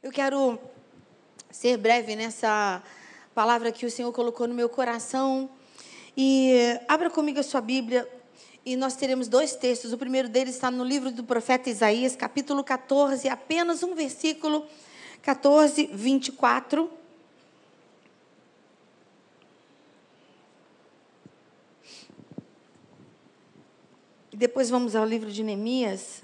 Eu 0.00 0.12
quero 0.12 0.56
ser 1.50 1.76
breve 1.76 2.14
nessa 2.14 2.80
palavra 3.34 3.72
que 3.72 3.84
o 3.84 3.90
Senhor 3.90 4.12
colocou 4.12 4.46
no 4.46 4.54
meu 4.54 4.68
coração. 4.68 5.50
E 6.16 6.78
abra 6.86 7.10
comigo 7.10 7.40
a 7.40 7.42
sua 7.42 7.60
Bíblia. 7.60 8.08
E 8.64 8.76
nós 8.76 8.94
teremos 8.94 9.26
dois 9.26 9.56
textos. 9.56 9.92
O 9.92 9.98
primeiro 9.98 10.28
deles 10.28 10.54
está 10.54 10.70
no 10.70 10.84
livro 10.84 11.10
do 11.10 11.24
profeta 11.24 11.68
Isaías, 11.68 12.14
capítulo 12.14 12.62
14, 12.62 13.28
apenas 13.28 13.82
um 13.82 13.96
versículo, 13.96 14.64
14, 15.20 15.90
24. 15.92 16.88
E 24.30 24.36
depois 24.36 24.70
vamos 24.70 24.94
ao 24.94 25.04
livro 25.04 25.28
de 25.32 25.42
Neemias, 25.42 26.22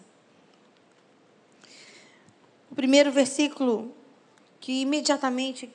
o 2.75 2.83
primeiro 2.85 3.13
versículo 3.13 3.95
que 4.59 4.81
imediatamente 4.81 5.71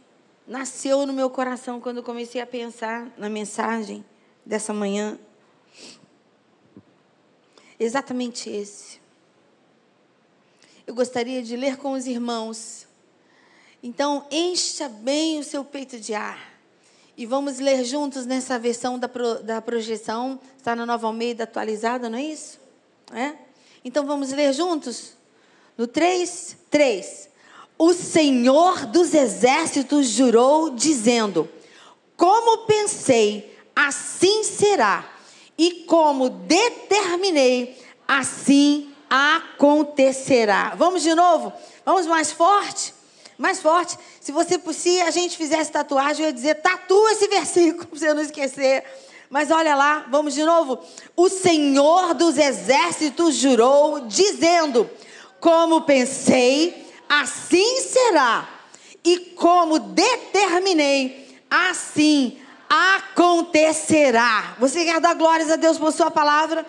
nasceu 0.45 1.05
no 1.05 1.13
meu 1.13 1.30
coração 1.30 1.80
quando 1.80 2.03
comecei 2.03 2.41
a 2.41 2.45
pensar 2.45 3.09
na 3.17 3.30
mensagem 3.30 4.03
dessa 4.45 4.73
manhã. 4.73 5.17
Exatamente 7.80 8.49
esse. 8.49 8.99
Eu 10.85 10.93
gostaria 10.93 11.41
de 11.41 11.55
ler 11.55 11.77
com 11.77 11.93
os 11.93 12.05
irmãos. 12.05 12.85
Então, 13.81 14.27
encha 14.29 14.90
bem 14.90 15.40
o 15.40 15.43
seu 15.45 15.63
peito 15.63 15.98
de 15.98 16.13
ar. 16.13 16.52
E 17.16 17.26
vamos 17.26 17.59
ler 17.59 17.85
juntos 17.85 18.26
nessa 18.26 18.59
versão 18.59 18.99
da, 18.99 19.07
pro, 19.07 19.41
da 19.41 19.62
projeção. 19.62 20.38
Está 20.57 20.76
na 20.76 20.85
Nova 20.85 21.07
Almeida 21.07 21.45
atualizada, 21.45 22.09
não 22.09 22.18
é 22.18 22.23
isso? 22.23 22.59
É? 23.13 23.38
Então, 23.85 24.05
vamos 24.05 24.34
ler 24.34 24.52
juntos? 24.52 25.18
No 25.79 25.88
3, 25.88 26.57
3. 26.69 27.29
O 27.77 27.93
Senhor 27.93 28.85
dos 28.87 29.13
exércitos 29.13 30.07
jurou, 30.07 30.71
dizendo: 30.71 31.47
Como 32.17 32.65
pensei, 32.65 33.57
assim 33.73 34.43
será, 34.43 35.09
e 35.57 35.85
como 35.87 36.29
determinei, 36.29 37.81
assim 38.05 38.93
acontecerá. 39.09 40.73
Vamos 40.76 41.01
de 41.01 41.15
novo? 41.15 41.54
Vamos 41.85 42.05
mais 42.07 42.29
forte? 42.29 42.93
Mais 43.37 43.61
forte. 43.61 43.98
Se 44.20 44.34
você, 44.34 44.59
se 44.73 44.99
a 44.99 45.11
gente 45.11 45.37
fizesse 45.37 45.71
tatuagem, 45.71 46.26
eu 46.26 46.27
ia 46.27 46.34
dizer: 46.34 46.55
tatua 46.55 47.13
esse 47.13 47.29
versículo, 47.29 47.87
para 47.87 47.98
você 47.98 48.13
não 48.13 48.21
esquecer. 48.21 48.84
Mas 49.29 49.49
olha 49.49 49.76
lá, 49.76 50.07
vamos 50.09 50.34
de 50.34 50.43
novo. 50.43 50.77
O 51.15 51.29
Senhor 51.29 52.13
dos 52.15 52.37
exércitos 52.37 53.35
jurou, 53.35 54.01
dizendo: 54.01 54.89
como 55.40 55.82
pensei, 55.82 56.91
assim 57.07 57.82
será. 57.82 58.48
E 59.04 59.20
como 59.35 59.79
determinei, 59.79 61.41
assim 61.49 62.40
acontecerá. 62.70 64.56
Você 64.59 64.85
quer 64.85 65.01
dar 65.01 65.16
glórias 65.16 65.50
a 65.50 65.56
Deus 65.56 65.78
por 65.78 65.91
sua 65.91 66.12
palavra? 66.12 66.66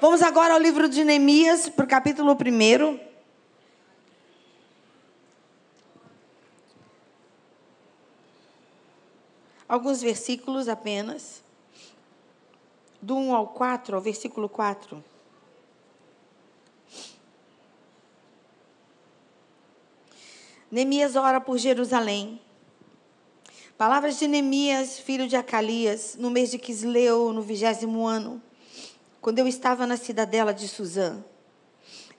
Vamos 0.00 0.22
agora 0.22 0.54
ao 0.54 0.60
livro 0.60 0.88
de 0.88 1.04
Neemias, 1.04 1.68
para 1.68 1.84
o 1.84 1.88
capítulo 1.88 2.32
1. 2.32 3.00
Alguns 9.68 10.02
versículos 10.02 10.68
apenas. 10.68 11.42
Do 13.00 13.16
1 13.16 13.34
ao 13.34 13.48
4, 13.48 13.96
ao 13.96 14.02
versículo 14.02 14.48
4. 14.48 15.13
Neemias 20.74 21.14
ora 21.14 21.40
por 21.40 21.56
Jerusalém. 21.56 22.40
Palavras 23.78 24.18
de 24.18 24.26
Neemias, 24.26 24.98
filho 24.98 25.28
de 25.28 25.36
Acalias, 25.36 26.16
no 26.18 26.32
mês 26.32 26.50
de 26.50 26.58
Quisleu, 26.58 27.32
no 27.32 27.42
vigésimo 27.42 28.04
ano, 28.04 28.42
quando 29.20 29.38
eu 29.38 29.46
estava 29.46 29.86
na 29.86 29.96
cidadela 29.96 30.52
de 30.52 30.66
Suzã. 30.66 31.24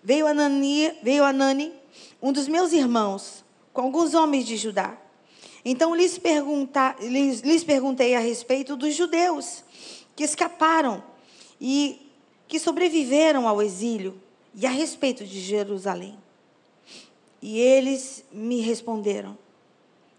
Veio 0.01 0.25
Anani, 0.25 0.89
veio 1.03 1.25
Anani, 1.25 1.73
um 2.21 2.31
dos 2.31 2.47
meus 2.47 2.71
irmãos, 2.71 3.43
com 3.73 3.81
alguns 3.81 4.13
homens 4.13 4.45
de 4.45 4.55
Judá. 4.55 4.97
Então 5.66 5.93
lhes, 5.93 6.17
pergunta, 6.17 6.95
lhes, 7.01 7.41
lhes 7.41 7.61
perguntei 7.61 8.16
a 8.16 8.19
respeito 8.19 8.77
dos 8.77 8.95
judeus 8.95 9.66
que 10.16 10.23
escaparam 10.23 11.03
e 11.59 12.09
que 12.47 12.57
sobreviveram 12.57 13.49
ao 13.49 13.61
exílio, 13.61 14.17
e 14.53 14.66
a 14.66 14.69
respeito 14.69 15.25
de 15.25 15.41
Jerusalém. 15.41 16.17
E 17.47 17.59
eles 17.59 18.23
me 18.31 18.59
responderam: 18.59 19.38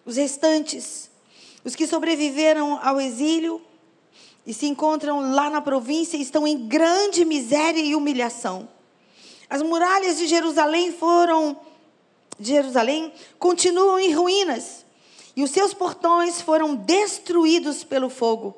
os 0.04 0.14
restantes, 0.14 1.10
os 1.64 1.75
que 1.75 1.84
sobreviveram 1.84 2.78
ao 2.81 3.00
exílio 3.00 3.60
e 4.47 4.54
se 4.54 4.66
encontram 4.66 5.34
lá 5.34 5.50
na 5.50 5.60
província, 5.60 6.16
estão 6.16 6.47
em 6.47 6.69
grande 6.69 7.25
miséria 7.25 7.81
e 7.81 7.97
humilhação. 7.97 8.69
As 9.50 9.60
muralhas 9.60 10.19
de 10.19 10.28
Jerusalém 10.28 10.92
foram 10.92 11.59
de 12.38 12.53
Jerusalém 12.53 13.12
continuam 13.41 13.98
em 13.98 14.12
ruínas 14.12 14.86
e 15.34 15.42
os 15.42 15.50
seus 15.50 15.75
portões 15.75 16.41
foram 16.41 16.76
destruídos 16.76 17.82
pelo 17.82 18.09
fogo. 18.09 18.56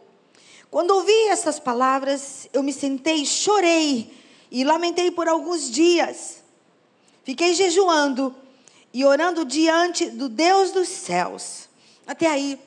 Quando 0.71 0.91
ouvi 0.91 1.29
essas 1.29 1.59
palavras, 1.59 2.47
eu 2.53 2.63
me 2.63 2.75
sentei, 2.75 3.25
chorei 3.25 4.13
e 4.51 4.63
lamentei 4.63 5.11
por 5.11 5.27
alguns 5.27 5.71
dias. 5.71 6.43
Fiquei 7.25 7.55
jejuando 7.55 8.37
e 8.93 9.05
orando 9.05 9.45
diante 9.45 10.11
do 10.11 10.29
Deus 10.29 10.71
dos 10.73 10.89
céus. 10.89 11.69
Até 12.07 12.27
aí, 12.27 12.59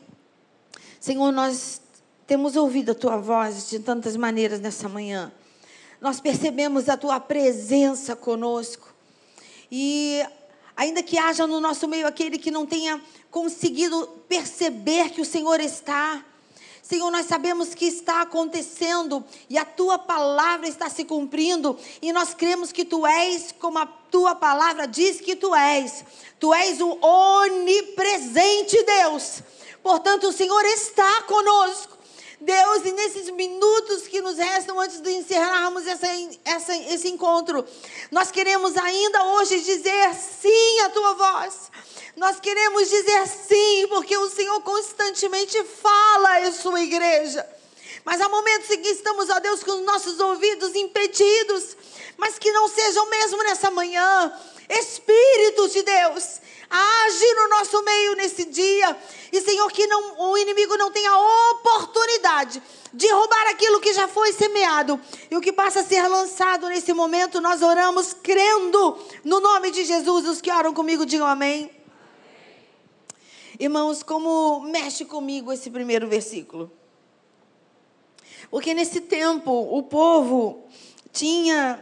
Senhor, 0.99 1.31
nós 1.31 1.81
temos 2.27 2.55
ouvido 2.55 2.91
a 2.91 2.95
tua 2.95 3.17
voz 3.17 3.69
de 3.69 3.79
tantas 3.79 4.15
maneiras 4.15 4.59
nessa 4.59 4.87
manhã. 4.87 5.31
Nós 5.99 6.19
percebemos 6.19 6.89
a 6.89 6.95
tua 6.95 7.19
presença 7.19 8.15
conosco. 8.15 8.93
E 9.71 10.23
ainda 10.75 11.03
que 11.03 11.17
haja 11.17 11.45
no 11.45 11.59
nosso 11.59 11.87
meio 11.87 12.07
aquele 12.07 12.37
que 12.37 12.51
não 12.51 12.65
tenha 12.65 13.01
conseguido 13.29 14.07
perceber 14.27 15.09
que 15.09 15.21
o 15.21 15.25
Senhor 15.25 15.59
está, 15.59 16.23
Senhor, 16.81 17.11
nós 17.11 17.27
sabemos 17.27 17.73
que 17.73 17.85
está 17.85 18.21
acontecendo 18.21 19.23
e 19.49 19.57
a 19.57 19.63
tua 19.63 19.99
palavra 19.99 20.67
está 20.67 20.89
se 20.89 21.05
cumprindo 21.05 21.77
e 22.01 22.11
nós 22.11 22.33
cremos 22.33 22.71
que 22.71 22.83
tu 22.83 23.05
és 23.05 23.53
como 23.59 23.77
a 23.77 23.85
tua 23.85 24.35
palavra 24.35 24.87
diz 24.87 25.21
que 25.21 25.35
tu 25.35 25.55
és. 25.55 26.03
Tu 26.39 26.53
és 26.53 26.81
o 26.81 26.97
onipresente 27.01 28.83
Deus. 28.83 29.41
Portanto, 29.83 30.27
o 30.27 30.33
Senhor 30.33 30.65
está 30.65 31.23
conosco. 31.23 32.01
Deus, 32.41 32.83
e 32.85 32.91
nesses 32.93 33.29
minutos 33.29 34.07
que 34.07 34.19
nos 34.19 34.37
restam 34.37 34.79
antes 34.79 34.99
de 34.99 35.11
encerrarmos 35.11 35.85
essa, 35.85 36.07
essa, 36.43 36.75
esse 36.75 37.07
encontro, 37.07 37.63
nós 38.09 38.31
queremos 38.31 38.75
ainda 38.77 39.23
hoje 39.25 39.61
dizer 39.61 40.15
sim 40.15 40.79
à 40.79 40.89
tua 40.89 41.13
voz. 41.13 41.71
Nós 42.15 42.39
queremos 42.39 42.89
dizer 42.89 43.27
sim, 43.27 43.87
porque 43.87 44.15
o 44.17 44.29
Senhor 44.29 44.61
constantemente 44.61 45.63
fala 45.63 46.37
à 46.39 46.51
sua 46.51 46.81
igreja. 46.81 47.47
Mas 48.03 48.19
há 48.19 48.27
momentos 48.27 48.69
em 48.69 48.81
que 48.81 48.89
estamos, 48.89 49.29
ó 49.29 49.39
Deus, 49.39 49.63
com 49.63 49.71
os 49.71 49.85
nossos 49.85 50.19
ouvidos 50.19 50.75
impedidos, 50.75 51.77
mas 52.17 52.37
que 52.37 52.51
não 52.51 52.67
sejam 52.67 53.09
mesmo 53.09 53.43
nessa 53.43 53.69
manhã. 53.71 54.33
Espírito 54.69 55.67
de 55.69 55.83
Deus, 55.83 56.39
age 56.69 57.33
no 57.35 57.49
nosso 57.49 57.83
meio 57.83 58.15
nesse 58.15 58.45
dia. 58.45 58.97
E, 59.31 59.41
Senhor, 59.41 59.69
que 59.71 59.85
não, 59.87 60.31
o 60.31 60.37
inimigo 60.37 60.77
não 60.77 60.91
tenha 60.91 61.13
oportunidade 61.51 62.61
de 62.93 63.07
roubar 63.07 63.47
aquilo 63.49 63.79
que 63.79 63.93
já 63.93 64.07
foi 64.07 64.33
semeado. 64.33 64.99
E 65.29 65.35
o 65.35 65.41
que 65.41 65.51
passa 65.51 65.81
a 65.81 65.83
ser 65.83 66.07
lançado 66.07 66.67
nesse 66.67 66.93
momento, 66.93 67.41
nós 67.41 67.61
oramos 67.61 68.13
crendo 68.13 68.97
no 69.23 69.39
nome 69.39 69.71
de 69.71 69.83
Jesus. 69.83 70.27
Os 70.27 70.41
que 70.41 70.51
oram 70.51 70.73
comigo, 70.73 71.05
digam 71.05 71.27
amém. 71.27 71.80
Irmãos, 73.59 74.01
como 74.01 74.61
mexe 74.61 75.05
comigo 75.05 75.51
esse 75.51 75.69
primeiro 75.69 76.07
versículo? 76.07 76.71
Porque 78.49 78.73
nesse 78.73 79.01
tempo 79.01 79.51
o 79.51 79.83
povo 79.83 80.63
tinha 81.11 81.81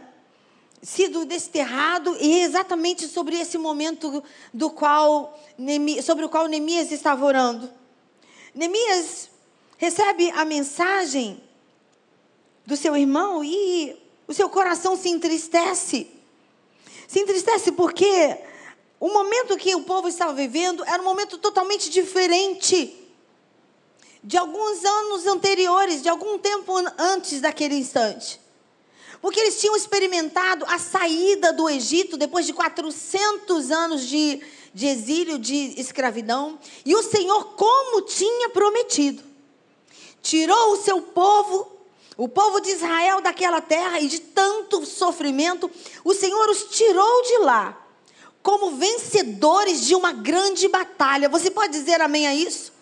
sido 0.82 1.24
desterrado 1.24 2.16
e 2.20 2.40
exatamente 2.40 3.06
sobre 3.06 3.36
esse 3.38 3.58
momento 3.58 4.22
do 4.52 4.70
qual 4.70 5.38
sobre 6.02 6.24
o 6.24 6.28
qual 6.28 6.48
Neemias 6.48 6.90
estava 6.90 7.24
orando. 7.24 7.70
Neemias 8.54 9.30
recebe 9.76 10.30
a 10.30 10.44
mensagem 10.44 11.42
do 12.66 12.76
seu 12.76 12.96
irmão 12.96 13.44
e 13.44 13.96
o 14.26 14.34
seu 14.34 14.48
coração 14.48 14.96
se 14.96 15.08
entristece. 15.08 16.08
Se 17.06 17.20
entristece 17.20 17.72
porque 17.72 18.38
o 19.00 19.08
momento 19.10 19.56
que 19.56 19.74
o 19.74 19.82
povo 19.82 20.08
estava 20.08 20.34
vivendo 20.34 20.84
era 20.84 21.00
um 21.00 21.04
momento 21.06 21.38
totalmente 21.38 21.88
diferente 21.88 22.94
de 24.22 24.36
alguns 24.36 24.84
anos 24.84 25.26
anteriores, 25.26 26.02
de 26.02 26.10
algum 26.10 26.38
tempo 26.38 26.74
antes 26.98 27.40
daquele 27.40 27.76
instante. 27.76 28.38
Porque 29.22 29.40
eles 29.40 29.58
tinham 29.58 29.74
experimentado 29.74 30.66
a 30.68 30.78
saída 30.78 31.50
do 31.50 31.68
Egito 31.70 32.18
depois 32.18 32.44
de 32.44 32.52
400 32.52 33.70
anos 33.70 34.06
de, 34.06 34.42
de 34.74 34.86
exílio, 34.86 35.38
de 35.38 35.80
escravidão. 35.80 36.58
E 36.84 36.94
o 36.94 37.02
Senhor, 37.02 37.54
como 37.54 38.02
tinha 38.02 38.50
prometido, 38.50 39.22
tirou 40.20 40.72
o 40.72 40.76
seu 40.76 41.00
povo, 41.00 41.72
o 42.18 42.28
povo 42.28 42.60
de 42.60 42.68
Israel 42.68 43.22
daquela 43.22 43.62
terra 43.62 43.98
e 43.98 44.08
de 44.08 44.20
tanto 44.20 44.84
sofrimento, 44.84 45.70
o 46.04 46.12
Senhor 46.12 46.50
os 46.50 46.64
tirou 46.64 47.22
de 47.22 47.38
lá 47.38 47.79
como 48.42 48.72
vencedores 48.72 49.86
de 49.86 49.94
uma 49.94 50.12
grande 50.12 50.68
batalha. 50.68 51.28
Você 51.28 51.50
pode 51.50 51.72
dizer 51.72 52.00
amém 52.00 52.26
a 52.26 52.34
isso? 52.34 52.72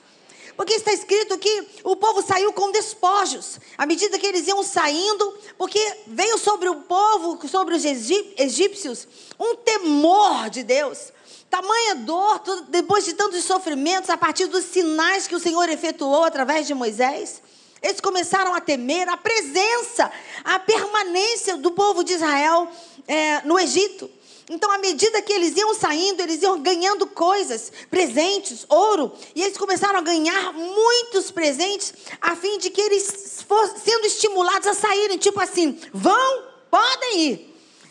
Porque 0.57 0.75
está 0.75 0.93
escrito 0.93 1.39
que 1.39 1.69
o 1.85 1.95
povo 1.95 2.21
saiu 2.21 2.53
com 2.53 2.73
despojos. 2.73 3.61
À 3.77 3.87
medida 3.87 4.19
que 4.19 4.27
eles 4.27 4.49
iam 4.49 4.63
saindo, 4.65 5.39
porque 5.57 5.81
veio 6.09 6.37
sobre 6.37 6.69
o 6.69 6.81
povo, 6.81 7.39
sobre 7.47 7.77
os 7.77 7.85
egípcios, 7.85 9.07
um 9.39 9.55
temor 9.55 10.51
de 10.51 10.65
Deus. 10.65 11.13
Tamanha 11.49 11.95
dor, 11.95 12.43
depois 12.69 13.05
de 13.05 13.15
tantos 13.15 13.45
sofrimentos, 13.45 14.11
a 14.11 14.17
partir 14.17 14.47
dos 14.47 14.65
sinais 14.65 15.29
que 15.29 15.35
o 15.37 15.41
Senhor 15.41 15.69
efetuou 15.69 16.25
através 16.25 16.67
de 16.67 16.75
Moisés. 16.75 17.41
Eles 17.81 18.01
começaram 18.01 18.53
a 18.53 18.61
temer 18.61 19.09
a 19.09 19.17
presença, 19.17 20.11
a 20.43 20.59
permanência 20.59 21.57
do 21.57 21.71
povo 21.71 22.03
de 22.03 22.15
Israel 22.15 22.69
é, 23.07 23.43
no 23.43 23.59
Egito. 23.59 24.11
Então, 24.51 24.71
à 24.71 24.79
medida 24.79 25.21
que 25.21 25.33
eles 25.33 25.57
iam 25.57 25.75
saindo, 25.75 26.23
eles 26.23 26.43
iam 26.43 26.59
ganhando 26.61 27.07
coisas, 27.07 27.71
presentes, 27.91 28.65
ouro, 28.69 29.13
e 29.35 29.43
eles 29.43 29.59
começaram 29.59 29.99
a 29.99 30.03
ganhar 30.03 30.55
muitos 30.55 31.31
presentes, 31.31 31.93
a 32.21 32.35
fim 32.35 32.59
de 32.59 32.71
que 32.71 32.81
eles 32.81 33.45
fossem 33.47 33.79
sendo 33.79 34.07
estimulados 34.07 34.67
a 34.67 34.75
saírem, 34.75 35.19
tipo 35.19 35.39
assim: 35.39 35.79
vão, 35.93 36.45
podem 36.71 37.21
ir. 37.21 37.49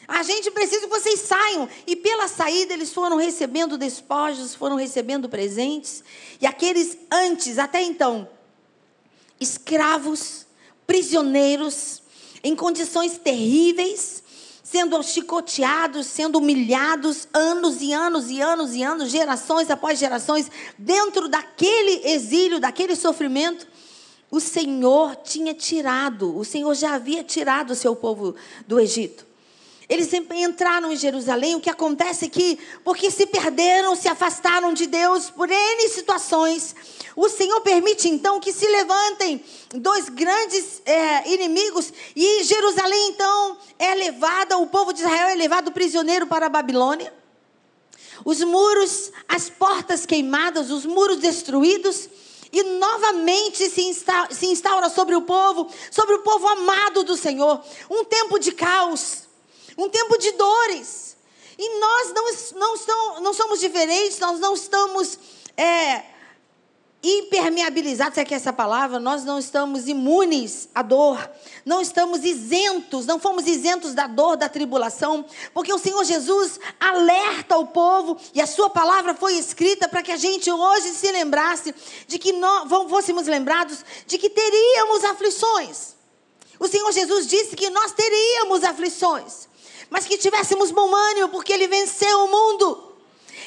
A 0.07 0.24
gente 0.24 0.50
precisa 0.50 0.88
que 0.88 1.00
vocês 1.00 1.19
saiam. 1.19 1.68
E 1.86 1.95
pela 1.95 2.30
saída, 2.30 2.74
eles 2.74 2.94
foram 2.94 3.18
recebendo 3.18 3.77
despojos, 3.77 4.56
foram 4.56 4.77
recebendo 4.77 5.27
presentes. 5.27 6.01
E 6.39 6.48
aqueles 6.48 6.98
antes, 7.12 7.59
até 7.59 7.81
então, 7.81 8.27
escravos, 9.39 10.45
prisioneiros, 10.88 12.01
em 12.42 12.56
condições 12.56 13.18
terríveis, 13.18 14.24
sendo 14.69 15.02
chicoteados, 15.02 16.08
sendo 16.08 16.40
humilhados, 16.40 17.25
anos 17.34 17.81
e 17.81 17.94
anos 17.94 18.30
e 18.30 18.42
anos 18.42 18.75
e 18.75 18.84
anos, 18.84 19.10
gerações 19.10 19.72
após 19.72 19.98
gerações, 19.98 20.52
dentro 20.78 21.30
daquele 21.30 22.06
exílio, 22.10 22.60
daquele 22.60 22.94
sofrimento, 22.94 23.66
o 24.30 24.42
Senhor 24.42 25.16
tinha 25.24 25.54
tirado, 25.54 26.38
o 26.38 26.44
Senhor 26.44 26.75
já 26.75 26.96
havia 26.96 27.24
tirado 27.24 27.72
o 27.72 27.75
seu 27.75 27.96
povo 27.96 28.36
do 28.68 28.78
Egito. 28.78 29.26
Eles 29.89 30.12
entraram 30.13 30.92
em 30.92 30.98
Jerusalém, 30.98 31.56
o 31.56 31.62
que 31.62 31.69
acontece 31.69 32.25
é 32.25 32.30
que, 32.30 32.60
porque 32.84 33.10
se 33.10 33.25
perderam, 33.25 33.95
se 33.95 34.10
afastaram 34.10 34.74
de 34.74 34.86
Deus 34.86 35.30
por 35.30 35.50
N 35.50 35.88
situações, 35.88 36.75
o 37.16 37.30
Senhor 37.30 37.62
permite 37.62 38.10
então 38.10 38.38
que 38.39 38.51
se 38.51 38.68
levantem 38.68 39.42
dois 39.74 40.10
grandes 40.10 40.81
é, 40.86 41.34
inimigos 41.34 41.94
e 42.13 42.44
Jerusalém 42.44 43.10
então 43.10 43.57
é 43.80 43.95
levada, 43.95 44.57
o 44.57 44.68
povo 44.68 44.92
de 44.92 45.00
Israel 45.00 45.30
é 45.30 45.36
levado 45.36 45.72
prisioneiro 45.72 46.28
para 46.28 46.48
a 46.48 46.50
Babilônia. 46.50 47.13
Os 48.25 48.42
muros, 48.42 49.12
as 49.28 49.50
portas 49.50 50.06
queimadas, 50.06 50.69
os 50.69 50.86
muros 50.86 51.18
destruídos. 51.18 52.10
E 52.51 52.63
novamente 52.63 53.69
se 53.69 53.81
instaura, 53.81 54.33
se 54.33 54.45
instaura 54.45 54.90
sobre 54.90 55.16
o 55.16 55.22
povo, 55.22 55.69
sobre 55.92 56.16
o 56.16 56.19
povo 56.19 56.48
amado 56.48 57.04
do 57.04 57.18
Senhor, 57.18 57.62
um 57.90 58.06
tempo 58.06 58.40
de 58.40 58.54
caos, 58.54 59.26
um 59.77 59.89
tempo 59.89 60.18
de 60.18 60.31
dores. 60.31 61.15
E 61.57 61.79
nós 61.79 62.13
não, 62.13 62.59
não, 62.59 63.21
não 63.21 63.33
somos 63.33 63.59
diferentes, 63.59 64.19
nós 64.19 64.39
não 64.39 64.53
estamos 64.53 65.18
é, 65.56 66.03
impermeabilizados, 67.01 68.18
é 68.18 68.25
que 68.25 68.33
essa 68.33 68.51
palavra, 68.51 69.00
nós 69.00 69.24
não 69.24 69.39
estamos 69.39 69.88
imunes 69.88 70.68
à 70.74 70.81
dor, 70.81 71.29
não 71.65 71.79
estamos 71.81 72.24
isentos, 72.24 73.06
não 73.06 73.19
fomos 73.19 73.47
isentos 73.47 73.94
da 73.94 74.07
dor, 74.07 74.35
da 74.35 74.50
tribulação, 74.50 75.25
porque 75.53 75.71
o 75.71 75.77
Senhor 75.77 76.03
Jesus 76.03 76.59
alerta 76.80 77.57
o 77.57 77.68
povo 77.68 78.18
e 78.33 78.41
a 78.41 78.47
sua 78.47 78.69
palavra 78.69 79.13
foi 79.13 79.35
escrita 79.35 79.88
para 79.88 80.01
que 80.01 80.12
a 80.12 80.18
gente 80.18 80.51
hoje 80.51 80.89
se 80.89 81.12
lembrasse 81.12 81.73
de 82.07 82.18
que 82.18 82.33
nós 82.33 82.68
fôssemos 82.89 83.27
lembrados 83.27 83.85
de 84.06 84.18
que 84.18 84.30
teríamos 84.30 85.03
aflições. 85.06 85.95
O 86.59 86.68
Senhor 86.68 86.91
Jesus 86.91 87.27
disse 87.27 87.56
que 87.56 87.69
nós 87.69 87.91
teríamos 87.94 88.63
aflições, 88.63 89.47
mas 89.89 90.06
que 90.06 90.18
tivéssemos 90.18 90.72
bom 90.72 90.94
ânimo, 90.94 91.30
porque 91.30 91.54
Ele 91.54 91.68
venceu 91.68 92.25
o 92.25 92.28
mundo. 92.30 92.95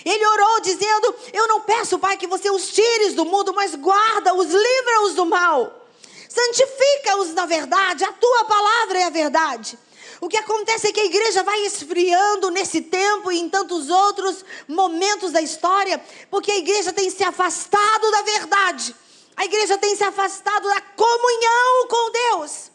Ele 0.05 0.27
orou 0.27 0.61
dizendo: 0.61 1.15
Eu 1.33 1.49
não 1.49 1.61
peço, 1.61 1.99
Pai, 1.99 2.17
que 2.17 2.27
você 2.27 2.51
os 2.51 2.69
tires 2.69 3.15
do 3.15 3.25
mundo, 3.25 3.53
mas 3.55 3.75
guarda-os, 3.75 4.47
livra-os 4.47 5.15
do 5.15 5.27
mal. 5.27 5.89
Santifica-os 6.29 7.35
na 7.35 7.45
verdade, 7.45 8.05
a 8.05 8.13
tua 8.13 8.45
palavra 8.45 9.01
é 9.01 9.05
a 9.05 9.11
verdade. 9.11 9.79
O 10.21 10.29
que 10.29 10.37
acontece 10.37 10.89
é 10.89 10.93
que 10.93 11.01
a 11.01 11.05
igreja 11.05 11.43
vai 11.43 11.65
esfriando 11.65 12.51
nesse 12.51 12.83
tempo 12.83 13.33
e 13.33 13.41
em 13.41 13.49
tantos 13.49 13.89
outros 13.89 14.45
momentos 14.69 15.33
da 15.33 15.41
história, 15.41 16.03
porque 16.31 16.53
a 16.53 16.59
igreja 16.59 16.93
tem 16.93 17.11
se 17.11 17.25
afastado 17.25 18.11
da 18.11 18.23
verdade. 18.23 18.95
A 19.35 19.47
igreja 19.47 19.79
tem 19.79 19.97
se 19.97 20.05
afastado 20.05 20.69
da 20.69 20.81
comunhão 20.83 21.89
com 21.89 22.11
Deus. 22.11 22.70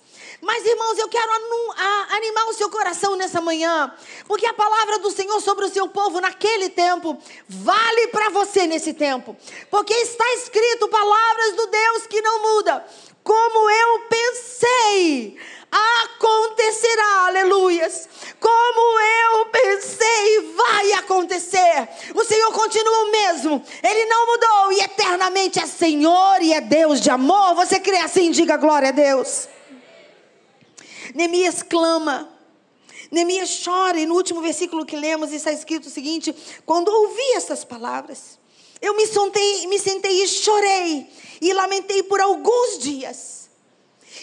Mas, 0.46 0.64
irmãos, 0.64 1.00
eu 1.00 1.10
quero 1.10 1.32
animar 2.12 2.46
o 2.46 2.54
seu 2.54 2.70
coração 2.70 3.16
nessa 3.16 3.42
manhã, 3.42 3.92
porque 4.28 4.46
a 4.46 4.54
palavra 4.54 5.00
do 5.00 5.10
Senhor 5.10 5.42
sobre 5.42 5.66
o 5.66 5.70
seu 5.70 5.88
povo 5.90 6.22
naquele 6.22 6.70
tempo 6.70 7.18
vale 7.50 8.10
para 8.10 8.30
você 8.30 8.68
nesse 8.68 8.94
tempo, 8.94 9.36
porque 9.72 9.92
está 9.92 10.24
escrito 10.36 10.88
palavras 10.88 11.56
do 11.56 11.66
Deus 11.66 12.06
que 12.06 12.22
não 12.22 12.44
muda. 12.44 12.86
Como 13.24 13.72
eu 13.72 14.00
pensei, 14.02 15.36
acontecerá, 15.72 17.26
aleluias. 17.26 18.08
Como 18.40 19.00
eu 19.00 19.46
pensei, 19.48 20.54
vai 20.56 20.94
acontecer. 20.94 21.90
O 22.14 22.24
Senhor 22.24 22.52
continua 22.52 23.00
o 23.00 23.12
mesmo, 23.12 23.66
Ele 23.82 24.06
não 24.06 24.28
mudou 24.28 24.74
e 24.74 24.82
eternamente 24.82 25.60
é 25.60 25.66
Senhor 25.66 26.40
e 26.40 26.54
é 26.54 26.62
Deus 26.62 27.02
de 27.02 27.10
amor. 27.10 27.56
Você 27.56 27.80
crê 27.80 27.98
assim? 27.98 28.30
Diga 28.30 28.58
glória 28.58 28.90
a 28.90 28.92
Deus. 28.92 29.55
Neemias 31.16 31.64
clama. 31.64 32.30
Neemias 33.10 33.64
chora, 33.64 33.98
e 33.98 34.06
no 34.06 34.16
último 34.16 34.42
versículo 34.42 34.86
que 34.86 34.98
lemos 34.98 35.32
está 35.32 35.52
escrito 35.52 35.86
o 35.86 35.90
seguinte: 35.90 36.36
Quando 36.66 36.90
ouvi 36.90 37.32
essas 37.36 37.64
palavras, 37.64 38.38
eu 38.82 38.94
me 38.96 39.08
sentei, 39.08 39.66
me 39.68 39.80
sentei 39.80 40.22
e 40.22 40.28
chorei, 40.28 41.10
e 41.40 41.54
lamentei 41.54 42.04
por 42.04 42.20
alguns 42.20 42.80
dias. 42.80 43.50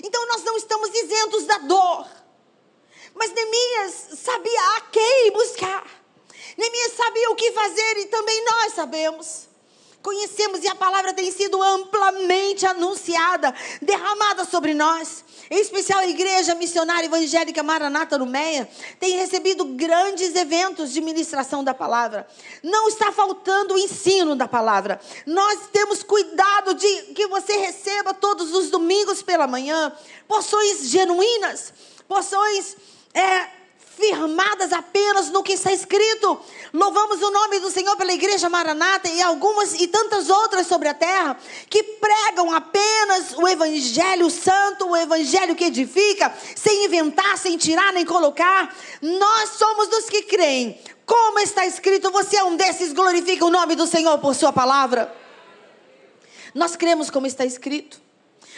Então 0.04 0.26
nós 0.28 0.44
não 0.44 0.56
estamos 0.58 0.90
isentos 0.90 1.44
da 1.44 1.58
dor, 1.58 2.06
mas 3.14 3.32
Neemias 3.32 4.18
sabia 4.22 4.76
a 4.76 4.80
quem 4.82 5.32
buscar, 5.32 5.86
Neemias 6.58 6.92
sabia 6.92 7.30
o 7.30 7.34
que 7.34 7.52
fazer, 7.52 7.98
e 8.00 8.06
também 8.06 8.44
nós 8.44 8.74
sabemos 8.74 9.48
conhecemos 10.02 10.62
e 10.62 10.68
a 10.68 10.74
palavra 10.74 11.12
tem 11.14 11.30
sido 11.30 11.62
amplamente 11.62 12.66
anunciada, 12.66 13.54
derramada 13.80 14.44
sobre 14.44 14.74
nós. 14.74 15.24
Em 15.50 15.60
especial 15.60 16.00
a 16.00 16.06
Igreja 16.06 16.54
Missionária 16.54 17.06
Evangélica 17.06 17.62
Maranata 17.62 18.18
no 18.18 18.26
Meia 18.26 18.68
tem 18.98 19.16
recebido 19.16 19.64
grandes 19.64 20.34
eventos 20.34 20.92
de 20.92 21.00
ministração 21.00 21.62
da 21.62 21.72
palavra. 21.72 22.26
Não 22.62 22.88
está 22.88 23.12
faltando 23.12 23.74
o 23.74 23.78
ensino 23.78 24.34
da 24.34 24.48
palavra. 24.48 25.00
Nós 25.26 25.60
temos 25.72 26.02
cuidado 26.02 26.74
de 26.74 27.02
que 27.14 27.26
você 27.28 27.56
receba 27.58 28.12
todos 28.12 28.54
os 28.54 28.70
domingos 28.70 29.22
pela 29.22 29.46
manhã 29.46 29.92
porções 30.26 30.88
genuínas, 30.88 31.72
porções 32.08 32.76
é, 33.14 33.61
firmadas 33.96 34.72
apenas 34.72 35.30
no 35.30 35.42
que 35.42 35.52
está 35.52 35.72
escrito. 35.72 36.40
Louvamos 36.72 37.20
o 37.22 37.30
nome 37.30 37.60
do 37.60 37.70
Senhor 37.70 37.96
pela 37.96 38.12
igreja 38.12 38.48
Maranata 38.48 39.08
e 39.08 39.20
algumas 39.20 39.74
e 39.74 39.86
tantas 39.86 40.30
outras 40.30 40.66
sobre 40.66 40.88
a 40.88 40.94
terra 40.94 41.38
que 41.68 41.82
pregam 41.82 42.54
apenas 42.54 43.32
o 43.36 43.46
evangelho 43.46 44.30
santo, 44.30 44.88
o 44.88 44.96
evangelho 44.96 45.54
que 45.54 45.64
edifica, 45.64 46.32
sem 46.56 46.86
inventar, 46.86 47.36
sem 47.38 47.56
tirar 47.56 47.92
nem 47.92 48.04
colocar. 48.04 48.74
Nós 49.00 49.50
somos 49.50 49.88
dos 49.88 50.08
que 50.08 50.22
creem. 50.22 50.80
Como 51.04 51.38
está 51.40 51.66
escrito, 51.66 52.10
você 52.10 52.36
é 52.36 52.44
um 52.44 52.56
desses, 52.56 52.92
glorifica 52.92 53.44
o 53.44 53.50
nome 53.50 53.74
do 53.74 53.86
Senhor 53.86 54.18
por 54.18 54.34
sua 54.34 54.52
palavra. 54.52 55.14
Nós 56.54 56.76
cremos 56.76 57.10
como 57.10 57.26
está 57.26 57.44
escrito. 57.44 58.00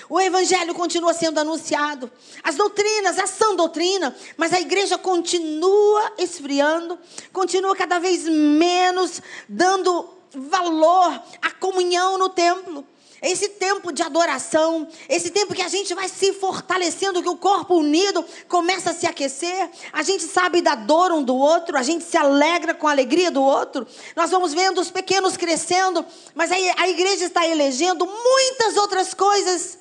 O 0.08 0.20
evangelho 0.20 0.74
continua 0.74 1.14
sendo 1.14 1.38
anunciado. 1.38 2.10
As 2.42 2.56
doutrinas, 2.56 3.18
a 3.18 3.26
sã 3.26 3.54
doutrina, 3.54 4.14
mas 4.36 4.52
a 4.52 4.60
igreja 4.60 4.98
continua 4.98 6.12
esfriando, 6.18 6.98
continua 7.32 7.74
cada 7.74 7.98
vez 7.98 8.24
menos 8.24 9.22
dando 9.48 10.08
valor 10.30 11.22
à 11.40 11.50
comunhão 11.52 12.18
no 12.18 12.28
templo. 12.28 12.84
esse 13.22 13.48
tempo 13.48 13.90
de 13.90 14.02
adoração, 14.02 14.86
esse 15.08 15.30
tempo 15.30 15.54
que 15.54 15.62
a 15.62 15.68
gente 15.68 15.94
vai 15.94 16.08
se 16.08 16.34
fortalecendo, 16.34 17.22
que 17.22 17.28
o 17.28 17.38
corpo 17.38 17.76
unido 17.76 18.22
começa 18.48 18.90
a 18.90 18.94
se 18.94 19.06
aquecer, 19.06 19.70
a 19.92 20.02
gente 20.02 20.24
sabe 20.24 20.60
da 20.60 20.74
dor 20.74 21.10
um 21.10 21.22
do 21.22 21.34
outro, 21.34 21.78
a 21.78 21.82
gente 21.82 22.04
se 22.04 22.18
alegra 22.18 22.74
com 22.74 22.86
a 22.86 22.90
alegria 22.90 23.30
do 23.30 23.42
outro, 23.42 23.86
nós 24.14 24.30
vamos 24.30 24.52
vendo 24.52 24.78
os 24.78 24.90
pequenos 24.90 25.38
crescendo, 25.38 26.04
mas 26.34 26.52
aí 26.52 26.70
a 26.76 26.86
igreja 26.86 27.24
está 27.24 27.46
elegendo 27.46 28.04
muitas 28.04 28.76
outras 28.76 29.14
coisas, 29.14 29.78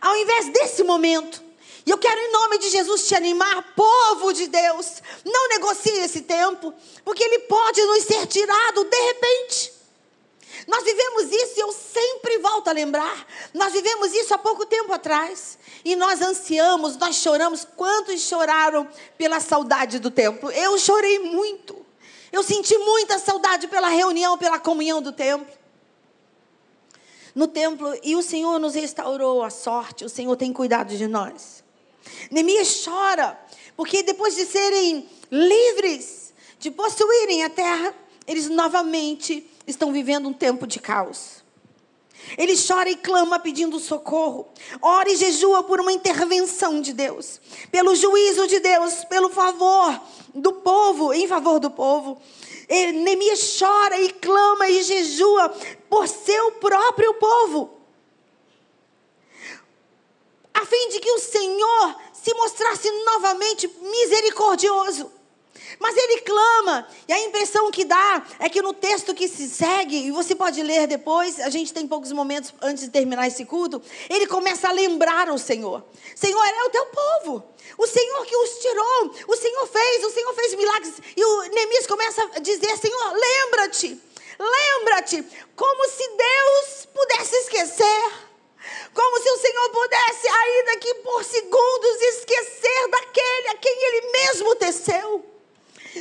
ao 0.00 0.16
invés 0.16 0.48
desse 0.48 0.82
momento. 0.82 1.42
E 1.84 1.90
eu 1.90 1.98
quero, 1.98 2.20
em 2.20 2.32
nome 2.32 2.58
de 2.58 2.70
Jesus, 2.70 3.06
te 3.06 3.14
animar, 3.14 3.74
povo 3.74 4.32
de 4.32 4.46
Deus. 4.46 5.02
Não 5.24 5.48
negocie 5.48 5.98
esse 5.98 6.22
tempo, 6.22 6.72
porque 7.04 7.22
ele 7.22 7.40
pode 7.40 7.82
nos 7.82 8.04
ser 8.04 8.26
tirado 8.26 8.84
de 8.84 9.00
repente. 9.00 9.72
Nós 10.66 10.84
vivemos 10.84 11.32
isso 11.32 11.54
e 11.56 11.60
eu 11.60 11.72
sempre 11.72 12.38
volto 12.38 12.68
a 12.68 12.72
lembrar. 12.72 13.26
Nós 13.54 13.72
vivemos 13.72 14.12
isso 14.14 14.34
há 14.34 14.38
pouco 14.38 14.66
tempo 14.66 14.92
atrás. 14.92 15.58
E 15.84 15.96
nós 15.96 16.20
ansiamos, 16.20 16.96
nós 16.96 17.16
choramos. 17.16 17.66
Quantos 17.76 18.20
choraram 18.20 18.86
pela 19.16 19.40
saudade 19.40 19.98
do 19.98 20.10
templo? 20.10 20.50
Eu 20.50 20.78
chorei 20.78 21.18
muito. 21.18 21.84
Eu 22.30 22.42
senti 22.42 22.76
muita 22.78 23.18
saudade 23.18 23.66
pela 23.68 23.88
reunião, 23.88 24.38
pela 24.38 24.58
comunhão 24.58 25.00
do 25.02 25.12
templo. 25.12 25.59
No 27.34 27.46
templo, 27.46 27.92
e 28.02 28.16
o 28.16 28.22
Senhor 28.22 28.58
nos 28.58 28.74
restaurou 28.74 29.42
a 29.42 29.50
sorte, 29.50 30.04
o 30.04 30.08
Senhor 30.08 30.36
tem 30.36 30.52
cuidado 30.52 30.96
de 30.96 31.06
nós. 31.06 31.62
Neemias 32.30 32.82
chora, 32.84 33.38
porque 33.76 34.02
depois 34.02 34.34
de 34.34 34.46
serem 34.46 35.08
livres, 35.30 36.32
de 36.58 36.70
possuírem 36.70 37.44
a 37.44 37.50
terra, 37.50 37.94
eles 38.26 38.48
novamente 38.48 39.48
estão 39.66 39.92
vivendo 39.92 40.28
um 40.28 40.32
tempo 40.32 40.66
de 40.66 40.78
caos. 40.78 41.44
Ele 42.36 42.54
chora 42.56 42.88
e 42.90 42.96
clama 42.96 43.38
pedindo 43.38 43.78
socorro. 43.78 44.48
Ora 44.80 45.10
e 45.10 45.16
jejua 45.16 45.62
por 45.62 45.80
uma 45.80 45.92
intervenção 45.92 46.80
de 46.80 46.92
Deus, 46.92 47.40
pelo 47.70 47.94
juízo 47.94 48.46
de 48.46 48.60
Deus, 48.60 49.04
pelo 49.04 49.30
favor 49.30 50.00
do 50.34 50.52
povo, 50.52 51.12
em 51.12 51.26
favor 51.26 51.58
do 51.58 51.70
povo. 51.70 52.20
Neemias 52.68 53.58
chora 53.58 54.00
e 54.00 54.12
clama 54.12 54.68
e 54.68 54.82
jejua 54.82 55.48
por 55.88 56.06
seu 56.06 56.52
próprio 56.52 57.14
povo, 57.14 57.70
a 60.54 60.64
fim 60.64 60.88
de 60.90 61.00
que 61.00 61.10
o 61.10 61.18
Senhor 61.18 61.96
se 62.12 62.32
mostrasse 62.34 62.88
novamente 63.04 63.68
misericordioso. 63.80 65.19
Mas 65.78 65.96
ele 65.96 66.20
clama, 66.22 66.88
e 67.06 67.12
a 67.12 67.20
impressão 67.20 67.70
que 67.70 67.84
dá 67.84 68.26
é 68.38 68.48
que 68.48 68.60
no 68.62 68.72
texto 68.72 69.14
que 69.14 69.28
se 69.28 69.48
segue, 69.48 69.96
e 69.96 70.10
você 70.10 70.34
pode 70.34 70.62
ler 70.62 70.86
depois, 70.86 71.38
a 71.40 71.50
gente 71.50 71.72
tem 71.72 71.86
poucos 71.86 72.12
momentos 72.12 72.52
antes 72.60 72.84
de 72.84 72.90
terminar 72.90 73.26
esse 73.26 73.44
culto, 73.44 73.82
ele 74.08 74.26
começa 74.26 74.68
a 74.68 74.72
lembrar 74.72 75.28
ao 75.28 75.38
Senhor: 75.38 75.84
Senhor, 76.14 76.44
é 76.44 76.64
o 76.64 76.70
teu 76.70 76.86
povo, 76.86 77.44
o 77.78 77.86
Senhor 77.86 78.26
que 78.26 78.36
os 78.36 78.50
tirou, 78.58 79.14
o 79.28 79.36
Senhor 79.36 79.66
fez, 79.66 80.04
o 80.04 80.10
Senhor 80.10 80.34
fez 80.34 80.54
milagres. 80.54 80.94
E 81.16 81.24
o 81.24 81.42
Neemias 81.42 81.86
começa 81.86 82.22
a 82.34 82.40
dizer: 82.40 82.76
Senhor, 82.76 83.12
lembra-te, 83.12 84.00
lembra-te, 84.38 85.24
como 85.54 85.88
se 85.88 86.08
Deus 86.08 86.88
pudesse 86.94 87.36
esquecer. 87.36 88.30
Como 88.92 89.22
se 89.22 89.30
o 89.30 89.38
Senhor 89.38 89.70
pudesse, 89.70 90.28
ainda 90.28 90.76
que 90.76 90.94
por 90.96 91.24
segundos, 91.24 92.02
esquecer 92.02 92.88
daquele 92.90 93.48
a 93.48 93.54
quem 93.54 93.72
Ele 93.72 94.12
mesmo 94.12 94.54
teceu. 94.56 95.29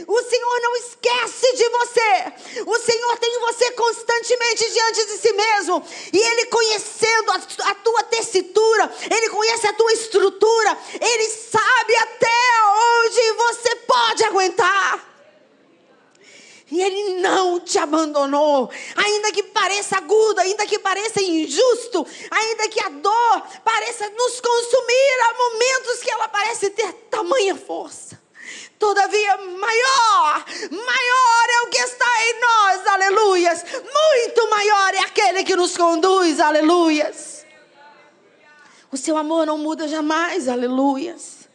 O 0.07 0.23
Senhor 0.23 0.61
não 0.61 0.75
esquece 0.75 1.55
de 1.55 1.69
você. 1.69 2.63
O 2.65 2.77
Senhor 2.77 3.17
tem 3.17 3.39
você 3.39 3.71
constantemente 3.71 4.71
diante 4.71 5.05
de 5.05 5.17
si 5.17 5.33
mesmo. 5.33 5.83
E 6.13 6.17
Ele 6.17 6.45
conhecendo 6.45 7.31
a, 7.31 7.75
tua 7.75 8.03
tessitura, 8.03 8.91
Ele 9.09 9.29
conhece 9.29 9.67
a 9.67 9.73
tua 9.73 9.91
estrutura, 9.93 10.77
Ele 10.93 11.29
sabe 11.29 11.95
até 11.95 12.27
onde 13.03 13.31
você 13.33 13.75
pode 13.77 14.23
aguentar. 14.25 15.09
E 16.71 16.83
Ele 16.83 17.19
não 17.21 17.59
te 17.59 17.79
abandonou. 17.79 18.69
Ainda 18.95 19.31
que 19.31 19.41
pareça 19.41 19.97
agudo, 19.97 20.39
ainda 20.39 20.67
que 20.67 20.77
pareça 20.77 21.19
injusto, 21.19 22.05
ainda 22.29 22.69
que 22.69 22.79
a 22.79 22.89
dor 22.89 23.41
pareça 23.65 24.07
nos 24.07 24.39
consumir, 24.39 25.19
há 25.23 25.33
momentos 25.33 25.99
que 25.99 26.11
ela 26.11 26.27
parece 26.27 26.69
ter 26.69 26.93
tamanha 27.09 27.55
força. 27.55 28.18
Todavia, 28.79 29.37
maior, 29.37 30.45
maior 30.71 31.47
é 31.49 31.61
o 31.63 31.67
que 31.67 31.79
está 31.79 32.05
em 32.23 32.39
nós, 32.39 32.87
aleluias. 32.87 33.65
Muito 33.73 34.49
maior 34.49 34.93
é 34.93 34.99
aquele 34.99 35.43
que 35.43 35.53
nos 35.53 35.75
conduz, 35.75 36.39
aleluias. 36.39 37.45
O 38.89 38.95
seu 38.95 39.17
amor 39.17 39.45
não 39.45 39.57
muda 39.57 39.85
jamais, 39.85 40.47
aleluias. 40.47 41.49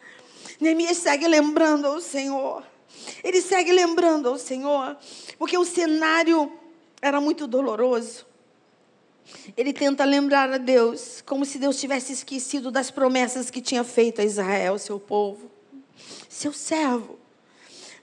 Neemias 0.61 0.99
segue 0.99 1.27
lembrando 1.27 1.87
ao 1.87 1.99
Senhor. 1.99 2.63
Ele 3.25 3.41
segue 3.41 3.73
lembrando 3.73 4.29
ao 4.29 4.39
Senhor, 4.39 4.95
porque 5.39 5.57
o 5.57 5.65
cenário 5.65 6.53
era 7.01 7.23
muito 7.23 7.47
doloroso. 7.47 8.27
Ele 9.57 9.73
tenta 9.73 10.05
lembrar 10.05 10.53
a 10.53 10.59
Deus, 10.59 11.23
como 11.25 11.47
se 11.47 11.59
Deus 11.59 11.81
tivesse 11.81 12.13
esquecido 12.13 12.71
das 12.71 12.91
promessas 12.91 13.51
que 13.51 13.63
tinha 13.63 13.83
feito 13.83 14.21
a 14.21 14.25
Israel, 14.25 14.79
seu 14.79 15.01
povo 15.01 15.54
seu 16.29 16.53
servo. 16.53 17.19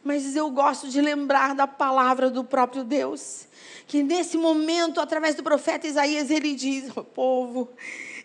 Mas 0.04 0.36
eu 0.36 0.50
gosto 0.50 0.90
de 0.90 1.00
lembrar 1.00 1.54
da 1.54 1.68
palavra 1.68 2.30
do 2.30 2.44
próprio 2.44 2.84
Deus, 2.84 3.48
que 3.86 4.02
nesse 4.02 4.36
momento, 4.36 5.00
através 5.00 5.36
do 5.36 5.44
profeta 5.44 5.88
Isaías, 5.88 6.32
ele 6.32 6.56
diz: 6.56 6.92
povo, 7.14 7.70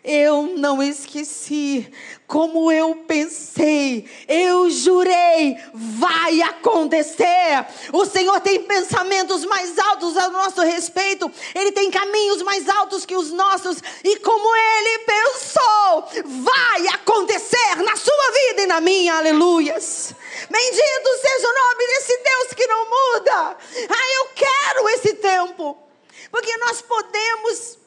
eu 0.07 0.55
não 0.57 0.81
esqueci 0.81 1.91
como 2.27 2.73
eu 2.73 2.95
pensei, 3.07 4.09
eu 4.27 4.69
jurei, 4.69 5.57
vai 5.73 6.43
acontecer. 6.43 7.67
O 7.93 8.05
Senhor 8.05 8.41
tem 8.41 8.63
pensamentos 8.63 9.45
mais 9.45 9.79
altos 9.79 10.17
a 10.17 10.29
nosso 10.29 10.61
respeito, 10.63 11.31
Ele 11.55 11.71
tem 11.73 11.91
caminhos 11.91 12.43
mais 12.43 12.69
altos 12.69 13.07
que 13.07 13.17
os 13.17 13.31
nossos, 13.31 13.79
e 14.03 14.19
como 14.19 14.57
Ele 14.57 14.99
pensou, 15.01 16.25
vai 16.45 16.89
acontecer 16.89 17.77
na 17.85 17.97
sua 17.97 18.31
vida 18.33 18.63
e 18.63 18.67
na 18.67 18.81
minha, 18.81 19.15
aleluias. 19.15 20.15
Bendito 20.51 21.19
seja 21.21 21.49
o 21.49 21.55
nome 21.55 21.87
desse 21.87 22.17
Deus 22.19 22.53
que 22.55 22.67
não 22.67 22.91
muda. 22.91 23.57
Ah, 23.89 24.15
eu 24.19 24.29
quero 24.35 24.89
esse 24.91 25.15
tempo, 25.15 25.79
porque 26.31 26.57
nós 26.59 26.83
podemos 26.83 27.86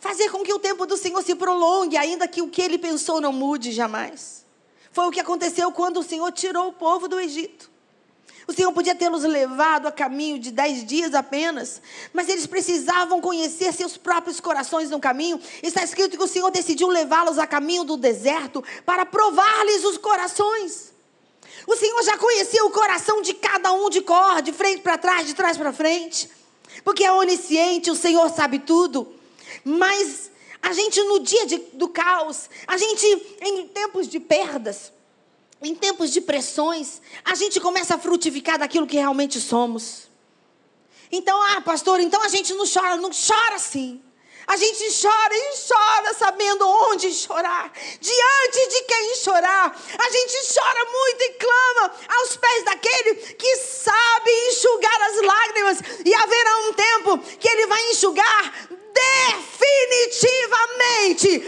fazer 0.00 0.30
com 0.30 0.42
que 0.42 0.52
o 0.52 0.58
tempo 0.58 0.86
do 0.86 0.96
Senhor 0.96 1.22
se 1.22 1.34
prolongue, 1.34 1.96
ainda 1.96 2.26
que 2.26 2.42
o 2.42 2.48
que 2.48 2.62
ele 2.62 2.78
pensou 2.78 3.20
não 3.20 3.32
mude 3.32 3.70
jamais. 3.70 4.44
Foi 4.90 5.06
o 5.06 5.10
que 5.10 5.20
aconteceu 5.20 5.70
quando 5.70 6.00
o 6.00 6.02
Senhor 6.02 6.32
tirou 6.32 6.68
o 6.68 6.72
povo 6.72 7.06
do 7.06 7.20
Egito. 7.20 7.70
O 8.46 8.52
Senhor 8.52 8.72
podia 8.72 8.96
tê-los 8.96 9.22
levado 9.22 9.86
a 9.86 9.92
caminho 9.92 10.36
de 10.36 10.50
dez 10.50 10.84
dias 10.84 11.14
apenas, 11.14 11.80
mas 12.12 12.28
eles 12.28 12.48
precisavam 12.48 13.20
conhecer 13.20 13.72
seus 13.72 13.96
próprios 13.96 14.40
corações 14.40 14.90
no 14.90 14.98
caminho. 14.98 15.38
Está 15.62 15.84
escrito 15.84 16.16
que 16.16 16.24
o 16.24 16.26
Senhor 16.26 16.50
decidiu 16.50 16.88
levá-los 16.88 17.38
a 17.38 17.46
caminho 17.46 17.84
do 17.84 17.96
deserto 17.96 18.64
para 18.84 19.06
provar-lhes 19.06 19.84
os 19.84 19.98
corações. 19.98 20.92
O 21.66 21.76
Senhor 21.76 22.02
já 22.02 22.16
conhecia 22.16 22.64
o 22.64 22.70
coração 22.70 23.22
de 23.22 23.34
cada 23.34 23.70
um 23.72 23.88
de 23.88 24.00
cor, 24.00 24.42
de 24.42 24.52
frente 24.52 24.80
para 24.80 24.98
trás, 24.98 25.26
de 25.26 25.34
trás 25.34 25.56
para 25.56 25.72
frente, 25.72 26.28
porque 26.82 27.04
é 27.04 27.12
onisciente, 27.12 27.90
o 27.90 27.94
Senhor 27.94 28.28
sabe 28.30 28.58
tudo. 28.58 29.19
Mas 29.64 30.30
a 30.62 30.72
gente, 30.72 31.02
no 31.02 31.20
dia 31.20 31.46
de, 31.46 31.58
do 31.72 31.88
caos, 31.88 32.48
a 32.66 32.76
gente, 32.76 33.06
em 33.40 33.66
tempos 33.68 34.08
de 34.08 34.20
perdas, 34.20 34.92
em 35.62 35.74
tempos 35.74 36.10
de 36.10 36.20
pressões, 36.20 37.00
a 37.24 37.34
gente 37.34 37.60
começa 37.60 37.94
a 37.94 37.98
frutificar 37.98 38.58
daquilo 38.58 38.86
que 38.86 38.96
realmente 38.96 39.40
somos. 39.40 40.08
Então, 41.12 41.40
ah, 41.42 41.60
pastor, 41.60 42.00
então 42.00 42.22
a 42.22 42.28
gente 42.28 42.52
não 42.54 42.64
chora, 42.66 42.96
não 42.96 43.10
chora 43.10 43.58
sim. 43.58 44.02
A 44.46 44.56
gente 44.56 44.84
chora 45.00 45.32
e 45.32 45.52
chora 45.68 46.14
sabendo 46.14 46.66
onde 46.66 47.12
chorar, 47.12 47.72
diante 48.00 48.68
de 48.68 48.82
quem 48.82 49.14
chorar. 49.16 49.80
A 49.96 50.10
gente 50.10 50.54
chora 50.54 50.84
muito 50.90 51.22
e 51.22 51.32
clama 51.34 51.94
aos 52.08 52.36
pés 52.36 52.64
daquele 52.64 53.14
que 53.34 53.56
sabe 53.56 54.30
enxugar 54.48 55.02
as 55.02 55.22
lágrimas. 55.22 55.78
E 56.04 56.14
haverá 56.14 56.56
um 56.68 56.72
tempo 56.72 57.18
que 57.38 57.48
ele 57.48 57.66
vai 57.66 57.90
enxugar 57.90 58.70
definitivamente, 58.94 61.38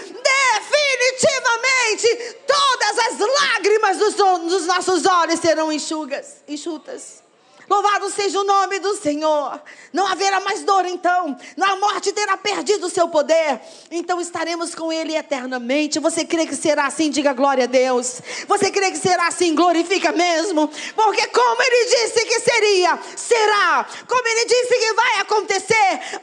definitivamente, 1.10 2.36
todas 2.46 2.98
as 2.98 3.18
lágrimas 3.18 3.98
dos, 3.98 4.14
dos 4.14 4.66
nossos 4.66 5.04
olhos 5.06 5.40
serão 5.40 5.72
enxugas, 5.72 6.42
enxutas. 6.48 7.22
Louvado 7.68 8.10
seja 8.10 8.38
o 8.38 8.44
nome 8.44 8.78
do 8.80 8.94
Senhor. 8.96 9.60
Não 9.94 10.06
haverá 10.06 10.40
mais 10.40 10.62
dor 10.62 10.84
então. 10.84 11.34
A 11.58 11.76
morte 11.76 12.12
terá 12.12 12.36
perdido 12.36 12.86
o 12.86 12.90
seu 12.90 13.08
poder. 13.08 13.60
Então 13.90 14.20
estaremos 14.20 14.74
com 14.74 14.92
Ele 14.92 15.16
eternamente. 15.16 15.98
Você 15.98 16.22
crê 16.24 16.46
que 16.46 16.56
será 16.56 16.86
assim? 16.86 17.10
Diga 17.10 17.32
glória 17.32 17.64
a 17.64 17.66
Deus. 17.66 18.20
Você 18.46 18.70
crê 18.70 18.90
que 18.90 18.98
será 18.98 19.28
assim? 19.28 19.54
Glorifica 19.54 20.12
mesmo. 20.12 20.68
Porque 20.94 21.26
como 21.28 21.62
Ele 21.62 21.84
disse 21.86 22.24
que 22.26 22.40
seria, 22.40 22.98
será. 23.16 23.86
Como 24.06 24.28
Ele 24.28 24.44
disse 24.44 24.78
que 24.78 24.92
vai 24.92 25.20
acontecer, 25.20 26.20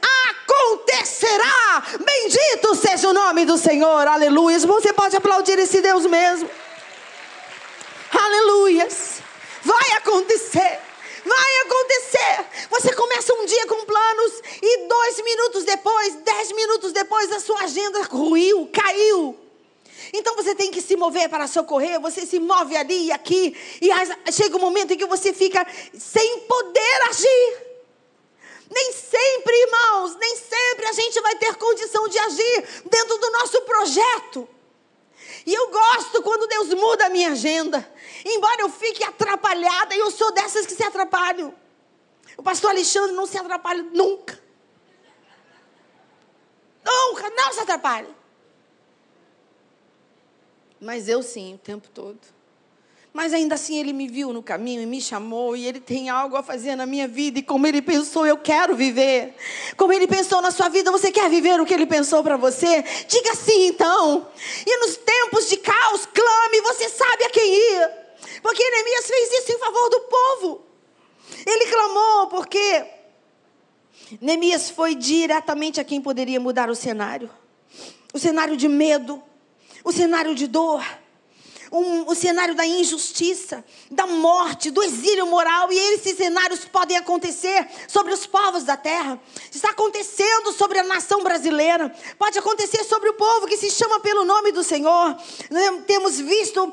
acontecerá. 0.50 1.84
Bendito 2.04 2.50
nome 3.30 3.44
do 3.44 3.56
Senhor, 3.56 4.06
aleluias. 4.06 4.64
Você 4.64 4.92
pode 4.92 5.16
aplaudir 5.16 5.58
esse 5.58 5.80
Deus 5.80 6.04
mesmo. 6.06 6.50
Aleluias. 8.12 9.22
Vai 9.62 9.92
acontecer. 9.92 10.80
Vai 11.24 11.60
acontecer. 11.64 12.68
Você 12.70 12.92
começa 12.94 13.32
um 13.34 13.46
dia 13.46 13.66
com 13.66 13.84
planos 13.84 14.42
e 14.60 14.88
dois 14.88 15.22
minutos 15.22 15.64
depois, 15.64 16.14
dez 16.16 16.52
minutos 16.52 16.92
depois, 16.92 17.30
a 17.30 17.40
sua 17.40 17.62
agenda 17.62 18.02
ruiu, 18.02 18.68
caiu. 18.72 19.38
Então 20.12 20.34
você 20.34 20.54
tem 20.54 20.70
que 20.70 20.80
se 20.80 20.96
mover 20.96 21.28
para 21.28 21.46
socorrer, 21.46 22.00
você 22.00 22.26
se 22.26 22.40
move 22.40 22.76
ali 22.76 23.06
e 23.06 23.12
aqui, 23.12 23.56
e 23.80 24.32
chega 24.32 24.56
um 24.56 24.60
momento 24.60 24.92
em 24.92 24.96
que 24.96 25.06
você 25.06 25.32
fica 25.32 25.64
sem 25.96 26.40
poder 26.40 27.02
agir. 27.10 27.69
Nem 28.70 28.92
sempre, 28.92 29.52
irmãos, 29.62 30.16
nem 30.16 30.36
sempre 30.36 30.86
a 30.86 30.92
gente 30.92 31.20
vai 31.20 31.34
ter 31.36 31.56
condição 31.56 32.08
de 32.08 32.18
agir 32.18 32.82
dentro 32.88 33.18
do 33.18 33.30
nosso 33.32 33.60
projeto. 33.62 34.48
E 35.44 35.52
eu 35.52 35.70
gosto 35.70 36.22
quando 36.22 36.46
Deus 36.46 36.68
muda 36.74 37.06
a 37.06 37.10
minha 37.10 37.32
agenda. 37.32 37.92
Embora 38.24 38.62
eu 38.62 38.70
fique 38.70 39.02
atrapalhada, 39.02 39.94
eu 39.96 40.10
sou 40.10 40.32
dessas 40.32 40.66
que 40.66 40.74
se 40.74 40.84
atrapalham. 40.84 41.52
O 42.36 42.42
pastor 42.42 42.70
Alexandre 42.70 43.12
não 43.12 43.26
se 43.26 43.36
atrapalha 43.36 43.82
nunca. 43.82 44.40
Nunca, 46.84 47.30
não 47.30 47.52
se 47.52 47.60
atrapalha. 47.60 48.08
Mas 50.80 51.08
eu 51.08 51.22
sim, 51.22 51.54
o 51.54 51.58
tempo 51.58 51.88
todo. 51.90 52.20
Mas 53.12 53.34
ainda 53.34 53.56
assim 53.56 53.76
ele 53.76 53.92
me 53.92 54.06
viu 54.06 54.32
no 54.32 54.40
caminho 54.40 54.80
e 54.80 54.86
me 54.86 55.00
chamou, 55.00 55.56
e 55.56 55.66
ele 55.66 55.80
tem 55.80 56.08
algo 56.08 56.36
a 56.36 56.42
fazer 56.42 56.76
na 56.76 56.86
minha 56.86 57.08
vida, 57.08 57.40
e 57.40 57.42
como 57.42 57.66
ele 57.66 57.82
pensou, 57.82 58.24
eu 58.24 58.38
quero 58.38 58.76
viver. 58.76 59.34
Como 59.76 59.92
ele 59.92 60.06
pensou 60.06 60.40
na 60.40 60.52
sua 60.52 60.68
vida, 60.68 60.92
você 60.92 61.10
quer 61.10 61.28
viver 61.28 61.60
o 61.60 61.66
que 61.66 61.74
ele 61.74 61.86
pensou 61.86 62.22
para 62.22 62.36
você? 62.36 62.84
Diga 63.08 63.34
sim 63.34 63.66
então. 63.66 64.28
E 64.64 64.76
nos 64.78 64.96
tempos 64.96 65.48
de 65.48 65.56
caos, 65.56 66.06
clame, 66.06 66.60
você 66.60 66.88
sabe 66.88 67.24
a 67.24 67.30
quem 67.30 67.52
ir. 67.52 67.90
Porque 68.42 68.70
Neemias 68.70 69.06
fez 69.06 69.32
isso 69.32 69.52
em 69.52 69.58
favor 69.58 69.90
do 69.90 70.00
povo. 70.02 70.66
Ele 71.44 71.66
clamou 71.66 72.26
porque 72.28 72.86
Neemias 74.20 74.70
foi 74.70 74.94
diretamente 74.94 75.80
a 75.80 75.84
quem 75.84 76.00
poderia 76.00 76.38
mudar 76.38 76.70
o 76.70 76.76
cenário. 76.76 77.28
O 78.14 78.18
cenário 78.20 78.56
de 78.56 78.68
medo, 78.68 79.20
o 79.82 79.90
cenário 79.90 80.34
de 80.34 80.46
dor 80.46 80.84
um, 81.70 82.10
o 82.10 82.14
cenário 82.14 82.54
da 82.54 82.66
injustiça, 82.66 83.64
da 83.90 84.06
morte, 84.06 84.70
do 84.70 84.82
exílio 84.82 85.26
moral, 85.26 85.72
e 85.72 85.78
esses 85.94 86.16
cenários 86.16 86.64
podem 86.64 86.96
acontecer 86.96 87.68
sobre 87.86 88.12
os 88.12 88.26
povos 88.26 88.64
da 88.64 88.76
terra. 88.76 89.20
Está 89.52 89.70
acontecendo 89.70 90.52
sobre 90.52 90.78
a 90.78 90.84
nação 90.84 91.22
brasileira, 91.22 91.94
pode 92.18 92.38
acontecer 92.38 92.84
sobre 92.84 93.10
o 93.10 93.14
povo 93.14 93.46
que 93.46 93.56
se 93.56 93.70
chama 93.70 94.00
pelo 94.00 94.24
nome 94.24 94.52
do 94.52 94.64
Senhor. 94.64 95.16
Temos 95.86 96.18
visto 96.18 96.72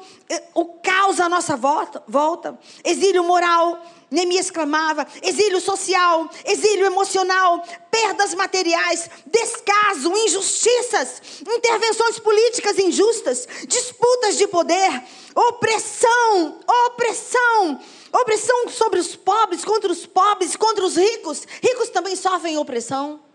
o 0.53 0.65
caos 0.65 1.19
à 1.19 1.29
nossa 1.29 1.55
volta, 1.55 2.03
volta. 2.07 2.59
exílio 2.83 3.23
moral 3.23 3.81
Neemias 4.09 4.49
clamava: 4.49 5.05
exílio 5.21 5.59
social, 5.59 6.29
exílio 6.45 6.85
emocional, 6.85 7.61
perdas 7.91 8.33
materiais, 8.33 9.09
descaso, 9.25 10.11
injustiças, 10.15 11.21
intervenções 11.41 12.19
políticas 12.19 12.79
injustas, 12.79 13.47
disputas 13.67 14.37
de 14.37 14.47
poder, 14.47 15.03
opressão, 15.35 16.59
opressão, 16.85 17.79
opressão 18.13 18.69
sobre 18.69 18.99
os 18.99 19.15
pobres, 19.15 19.65
contra 19.65 19.91
os 19.91 20.05
pobres, 20.05 20.55
contra 20.55 20.85
os 20.85 20.95
ricos. 20.95 21.45
Ricos 21.61 21.89
também 21.89 22.15
sofrem 22.15 22.57
opressão. 22.57 23.26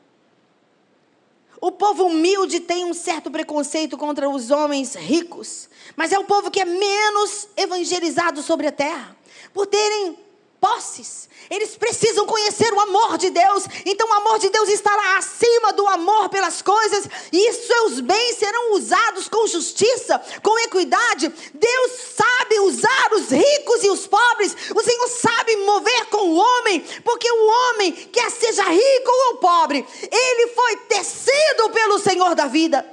O 1.64 1.71
povo 1.71 2.07
humilde 2.07 2.59
tem 2.59 2.85
um 2.85 2.92
certo 2.92 3.31
preconceito 3.31 3.97
contra 3.97 4.28
os 4.28 4.50
homens 4.50 4.97
ricos, 4.97 5.69
mas 5.95 6.11
é 6.11 6.19
o 6.19 6.25
povo 6.25 6.50
que 6.50 6.59
é 6.59 6.64
menos 6.64 7.47
evangelizado 7.57 8.42
sobre 8.42 8.66
a 8.66 8.73
terra, 8.73 9.16
por 9.54 9.69
terem 9.69 10.19
posses. 10.62 11.28
Eles 11.50 11.76
precisam 11.76 12.25
conhecer 12.25 12.73
o 12.73 12.78
amor 12.78 13.19
de 13.19 13.31
Deus. 13.31 13.64
Então 13.85 14.09
o 14.09 14.12
amor 14.12 14.38
de 14.38 14.49
Deus 14.49 14.69
estará 14.69 15.19
acima 15.19 15.73
do 15.73 15.85
amor 15.88 16.28
pelas 16.28 16.62
coisas, 16.62 17.09
e 17.33 17.52
seus 17.52 17.99
bens 17.99 18.37
serão 18.37 18.75
usados 18.75 19.28
com 19.28 19.45
justiça, 19.49 20.23
com 20.41 20.56
equidade. 20.60 21.28
Deus 21.52 21.93
sabe 22.15 22.60
usar 22.60 23.13
os 23.13 23.30
ricos 23.30 23.82
e 23.82 23.91
os 23.91 24.06
pobres. 24.06 24.56
O 24.73 24.82
Senhor 24.84 25.08
sabe 25.08 25.56
mover 25.56 26.06
com 26.06 26.30
o 26.30 26.37
homem, 26.37 26.80
porque 27.04 27.28
o 27.28 27.47
homem, 27.49 27.93
quer 27.93 28.30
seja 28.30 28.63
rico 28.63 29.10
ou 29.28 29.37
pobre, 29.39 29.84
ele 30.00 30.47
foi 30.54 30.76
tecido 30.76 31.71
pelo 31.71 31.99
Senhor 31.99 32.37
da 32.37 32.47
vida. 32.47 32.87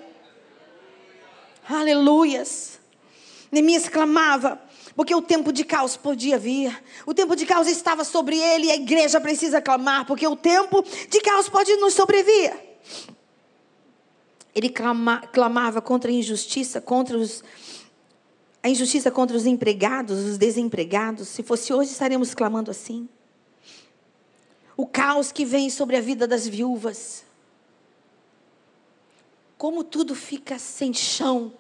Aleluias. 1.70 2.80
Neemias 3.52 3.88
clamava: 3.88 4.60
porque 5.00 5.16
o 5.16 5.22
tempo 5.22 5.54
de 5.54 5.64
caos 5.64 5.96
podia 5.96 6.38
vir. 6.38 6.78
O 7.06 7.14
tempo 7.14 7.34
de 7.34 7.46
caos 7.46 7.70
estava 7.70 8.04
sobre 8.04 8.38
ele 8.38 8.68
e 8.68 8.72
a 8.72 8.76
igreja 8.76 9.22
precisa 9.22 9.62
clamar, 9.62 10.06
porque 10.06 10.28
o 10.28 10.36
tempo 10.36 10.84
de 11.10 11.22
caos 11.22 11.48
pode 11.48 11.74
nos 11.78 11.94
sobrevir. 11.94 12.54
Ele 14.54 14.68
clama, 14.68 15.22
clamava 15.32 15.82
contra 15.82 16.12
a 16.12 16.14
injustiça, 16.14 16.82
contra 16.82 17.18
os, 17.18 17.42
a 18.62 18.68
injustiça 18.68 19.10
contra 19.10 19.38
os 19.38 19.46
empregados, 19.46 20.20
os 20.20 20.38
desempregados. 20.38 21.30
Se 21.30 21.44
fosse 21.44 21.72
hoje, 21.72 21.92
estaríamos 21.92 22.34
clamando 22.34 22.70
assim. 22.70 23.08
O 24.76 24.86
caos 24.86 25.32
que 25.32 25.46
vem 25.46 25.70
sobre 25.70 25.96
a 25.96 26.02
vida 26.02 26.28
das 26.28 26.46
viúvas. 26.46 27.24
Como 29.58 29.82
tudo 29.82 30.14
fica 30.14 30.60
sem 30.60 30.94
chão 30.94 31.54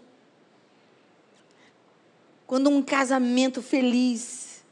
quando 2.49 2.67
um 2.67 2.81
casamento 2.81 3.61
feliz 3.61 4.63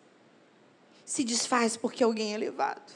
se 1.05 1.23
desfaz 1.23 1.77
porque 1.77 2.03
alguém 2.03 2.33
é 2.33 2.37
levado. 2.37 2.91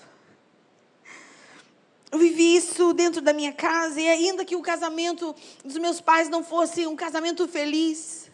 Eu 2.12 2.18
vivi 2.18 2.56
isso 2.56 2.92
dentro 2.92 3.22
da 3.22 3.32
minha 3.32 3.54
casa, 3.54 4.02
e 4.02 4.10
ainda 4.10 4.44
que 4.44 4.56
o 4.56 4.62
casamento 4.64 5.36
dos 5.64 5.78
meus 5.78 6.02
pais 6.02 6.30
não 6.30 6.44
fosse 6.44 6.88
um 6.88 6.96
casamento 6.96 7.48
feliz, 7.48 8.32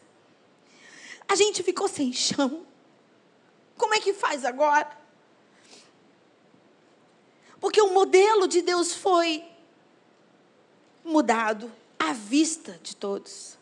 a 1.27 1.35
gente 1.35 1.61
ficou 1.63 1.89
sem 1.89 2.13
chão. 2.13 2.65
Como 3.77 3.93
é 3.93 3.99
que 3.99 4.13
faz 4.13 4.45
agora? 4.45 4.97
Porque 7.59 7.81
o 7.81 7.93
modelo 7.93 8.47
de 8.47 8.61
Deus 8.61 8.93
foi 8.93 9.43
mudado 11.03 11.69
à 11.99 12.13
vista 12.13 12.79
de 12.81 12.95
todos. 12.95 13.56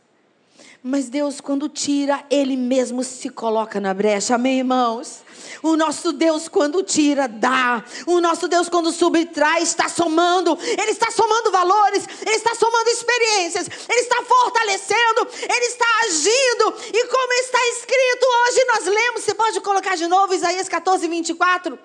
Mas 0.88 1.10
Deus, 1.10 1.42
quando 1.42 1.68
tira, 1.68 2.24
Ele 2.30 2.56
mesmo 2.56 3.04
se 3.04 3.28
coloca 3.28 3.82
na 3.82 3.92
brecha. 3.92 4.36
Amém, 4.36 4.60
irmãos? 4.60 5.24
O 5.64 5.76
nosso 5.76 6.14
Deus, 6.14 6.48
quando 6.48 6.84
tira, 6.84 7.28
dá. 7.28 7.84
O 8.06 8.22
nosso 8.22 8.48
Deus, 8.48 8.70
quando 8.70 8.92
subtrai, 8.92 9.64
está 9.64 9.90
somando. 9.90 10.56
Ele 10.62 10.92
está 10.92 11.10
somando 11.10 11.52
valores, 11.52 12.08
Ele 12.22 12.36
está 12.36 12.54
somando 12.54 12.88
experiências, 12.88 13.68
Ele 13.90 14.00
está 14.00 14.22
fortalecendo, 14.22 15.28
Ele 15.42 15.66
está 15.66 15.88
agindo. 16.04 16.76
E 16.94 17.08
como 17.08 17.34
está 17.34 17.60
escrito 17.70 18.28
hoje, 18.46 18.66
nós 18.66 18.86
lemos. 18.86 19.24
Você 19.24 19.34
pode 19.34 19.62
colocar 19.62 19.96
de 19.96 20.06
novo 20.06 20.36
Isaías 20.36 20.70
14, 20.70 21.08
24. 21.08 21.80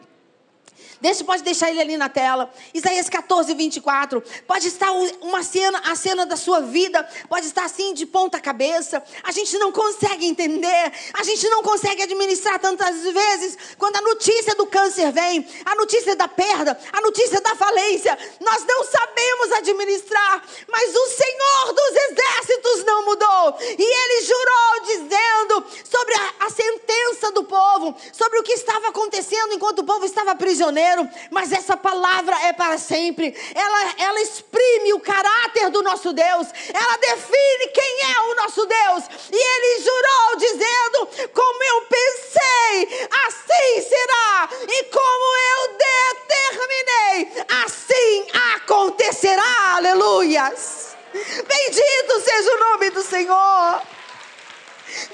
Deixa, 1.01 1.25
pode 1.25 1.43
deixar 1.43 1.71
ele 1.71 1.81
ali 1.81 1.97
na 1.97 2.11
tela. 2.11 2.53
Isaías 2.75 3.09
14, 3.09 3.55
24. 3.55 4.23
Pode 4.47 4.69
estar 4.69 4.93
uma 5.23 5.43
cena, 5.43 5.81
a 5.87 5.95
cena 5.95 6.27
da 6.27 6.37
sua 6.37 6.61
vida, 6.61 7.09
pode 7.27 7.47
estar 7.47 7.65
assim 7.65 7.95
de 7.95 8.05
ponta 8.05 8.39
cabeça. 8.39 9.03
A 9.23 9.33
gente 9.33 9.57
não 9.57 9.73
consegue 9.73 10.27
entender, 10.27 10.93
a 11.15 11.25
gente 11.25 11.49
não 11.49 11.63
consegue 11.63 12.03
administrar 12.03 12.59
tantas 12.59 13.01
vezes. 13.03 13.57
Quando 13.79 13.97
a 13.97 14.03
notícia 14.03 14.55
do 14.55 14.67
câncer 14.67 15.11
vem, 15.11 15.49
a 15.65 15.75
notícia 15.75 16.15
da 16.15 16.29
perda, 16.29 16.79
a 16.93 17.01
notícia 17.01 17.41
da 17.41 17.55
falência, 17.57 18.19
nós 18.39 18.63
não 18.67 18.85
sabemos 18.85 19.53
administrar. 19.53 20.45
Mas 20.69 20.95
o 20.95 21.07
Senhor 21.07 21.73
dos 21.73 21.97
exércitos 22.11 22.85
não 22.85 23.07
mudou. 23.07 23.57
E 23.79 23.83
ele 23.83 24.27
jurou, 24.27 24.85
dizendo 24.85 25.65
sobre 25.91 26.15
a, 26.15 26.47
a 26.47 26.51
sentença 26.51 27.33
do 27.33 27.45
povo, 27.45 27.97
sobre 28.13 28.39
o 28.39 28.43
que 28.43 28.53
estava 28.53 28.89
acontecendo 28.89 29.55
enquanto 29.55 29.79
o 29.79 29.85
povo 29.85 30.05
estava 30.05 30.35
prisioneiro 30.35 30.90
mas 31.31 31.53
essa 31.53 31.77
palavra 31.77 32.37
é 32.47 32.53
para 32.53 32.79
sempre. 32.79 33.35
Ela, 33.55 33.95
ela 33.99 34.21
exprime 34.21 34.93
o 34.93 35.01
caráter 35.01 35.71
do 35.71 35.83
nosso 35.83 36.13
Deus, 36.13 36.49
ela 36.73 36.97
define 36.99 37.67
quem 37.73 37.99
é 38.13 38.21
o 38.21 38.35
nosso 38.37 38.67
Deus. 38.67 39.05
E 39.31 39.37
ele 39.37 39.83
jurou, 39.83 40.37
dizendo: 40.37 41.29
Como 41.33 41.65
eu 41.65 41.81
pensei, 41.83 43.09
assim 43.27 43.83
será, 43.83 44.49
e 44.69 44.85
como 44.85 45.37
eu 45.37 45.79
determinei, 45.79 47.45
assim 47.65 48.27
acontecerá. 48.57 49.77
Aleluias. 49.77 50.97
Bendito 51.13 52.21
seja 52.25 52.55
o 52.55 52.59
nome 52.59 52.91
do 52.91 53.03
Senhor. 53.03 53.83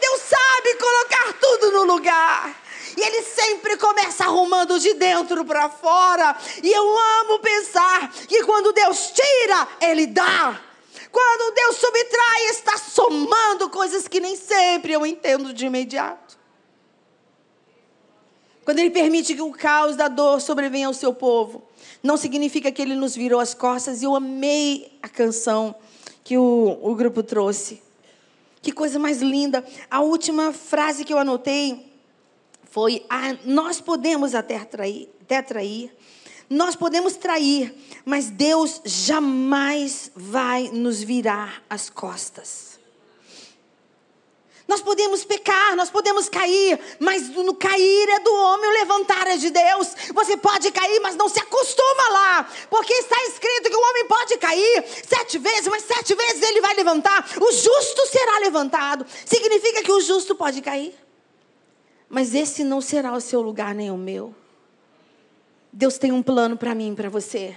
Deus 0.00 0.20
sabe 0.20 0.74
colocar 0.74 1.32
tudo 1.34 1.72
no 1.72 1.84
lugar. 1.84 2.65
E 2.96 3.00
ele 3.00 3.22
sempre 3.22 3.76
começa 3.76 4.24
arrumando 4.24 4.78
de 4.78 4.94
dentro 4.94 5.44
para 5.44 5.68
fora. 5.68 6.36
E 6.62 6.70
eu 6.70 6.98
amo 7.20 7.38
pensar 7.40 8.10
que 8.26 8.42
quando 8.44 8.72
Deus 8.72 9.12
tira, 9.12 9.68
ele 9.80 10.06
dá. 10.06 10.60
Quando 11.12 11.54
Deus 11.54 11.76
subtrai, 11.76 12.46
está 12.50 12.76
somando 12.78 13.70
coisas 13.70 14.08
que 14.08 14.20
nem 14.20 14.36
sempre 14.36 14.92
eu 14.92 15.06
entendo 15.06 15.52
de 15.52 15.66
imediato. 15.66 16.38
Quando 18.66 18.80
Ele 18.80 18.90
permite 18.90 19.32
que 19.32 19.40
o 19.40 19.52
caos 19.52 19.94
da 19.94 20.08
dor 20.08 20.40
sobrevenha 20.40 20.88
ao 20.88 20.92
seu 20.92 21.14
povo, 21.14 21.62
não 22.02 22.16
significa 22.16 22.72
que 22.72 22.82
Ele 22.82 22.96
nos 22.96 23.14
virou 23.14 23.38
as 23.38 23.54
costas. 23.54 24.02
E 24.02 24.04
eu 24.04 24.16
amei 24.16 24.98
a 25.00 25.08
canção 25.08 25.74
que 26.24 26.36
o, 26.36 26.76
o 26.82 26.94
grupo 26.96 27.22
trouxe. 27.22 27.80
Que 28.60 28.72
coisa 28.72 28.98
mais 28.98 29.22
linda. 29.22 29.64
A 29.88 30.00
última 30.00 30.52
frase 30.52 31.04
que 31.04 31.14
eu 31.14 31.18
anotei 31.18 31.85
foi: 32.76 33.06
ah, 33.08 33.34
Nós 33.46 33.80
podemos 33.80 34.34
até 34.34 34.58
trair, 34.58 35.08
até 35.22 35.40
trair, 35.40 35.96
nós 36.50 36.76
podemos 36.76 37.16
trair, 37.16 37.74
mas 38.04 38.28
Deus 38.28 38.82
jamais 38.84 40.10
vai 40.14 40.68
nos 40.70 41.02
virar 41.02 41.64
as 41.70 41.88
costas. 41.88 42.78
Nós 44.68 44.82
podemos 44.82 45.24
pecar, 45.24 45.74
nós 45.74 45.88
podemos 45.88 46.28
cair, 46.28 46.78
mas 46.98 47.30
no 47.30 47.54
cair 47.54 48.08
é 48.10 48.20
do 48.20 48.34
homem, 48.34 48.68
o 48.68 48.72
levantar 48.74 49.26
é 49.26 49.38
de 49.38 49.48
Deus. 49.48 49.94
Você 50.12 50.36
pode 50.36 50.70
cair, 50.70 51.00
mas 51.00 51.16
não 51.16 51.30
se 51.30 51.40
acostuma 51.40 52.08
lá, 52.10 52.50
porque 52.68 52.92
está 52.92 53.16
escrito 53.22 53.70
que 53.70 53.76
o 53.76 53.88
homem 53.90 54.06
pode 54.06 54.36
cair 54.36 54.84
sete 55.08 55.38
vezes, 55.38 55.68
mas 55.68 55.82
sete 55.82 56.14
vezes 56.14 56.42
ele 56.42 56.60
vai 56.60 56.74
levantar. 56.74 57.26
O 57.40 57.52
justo 57.52 58.06
será 58.08 58.40
levantado. 58.40 59.06
Significa 59.24 59.82
que 59.82 59.92
o 59.92 60.00
justo 60.02 60.34
pode 60.34 60.60
cair, 60.60 60.94
mas 62.08 62.34
esse 62.34 62.62
não 62.64 62.80
será 62.80 63.12
o 63.12 63.20
seu 63.20 63.40
lugar 63.40 63.74
nem 63.74 63.90
o 63.90 63.96
meu. 63.96 64.34
Deus 65.72 65.98
tem 65.98 66.12
um 66.12 66.22
plano 66.22 66.56
para 66.56 66.74
mim 66.74 66.92
e 66.92 66.96
para 66.96 67.10
você. 67.10 67.56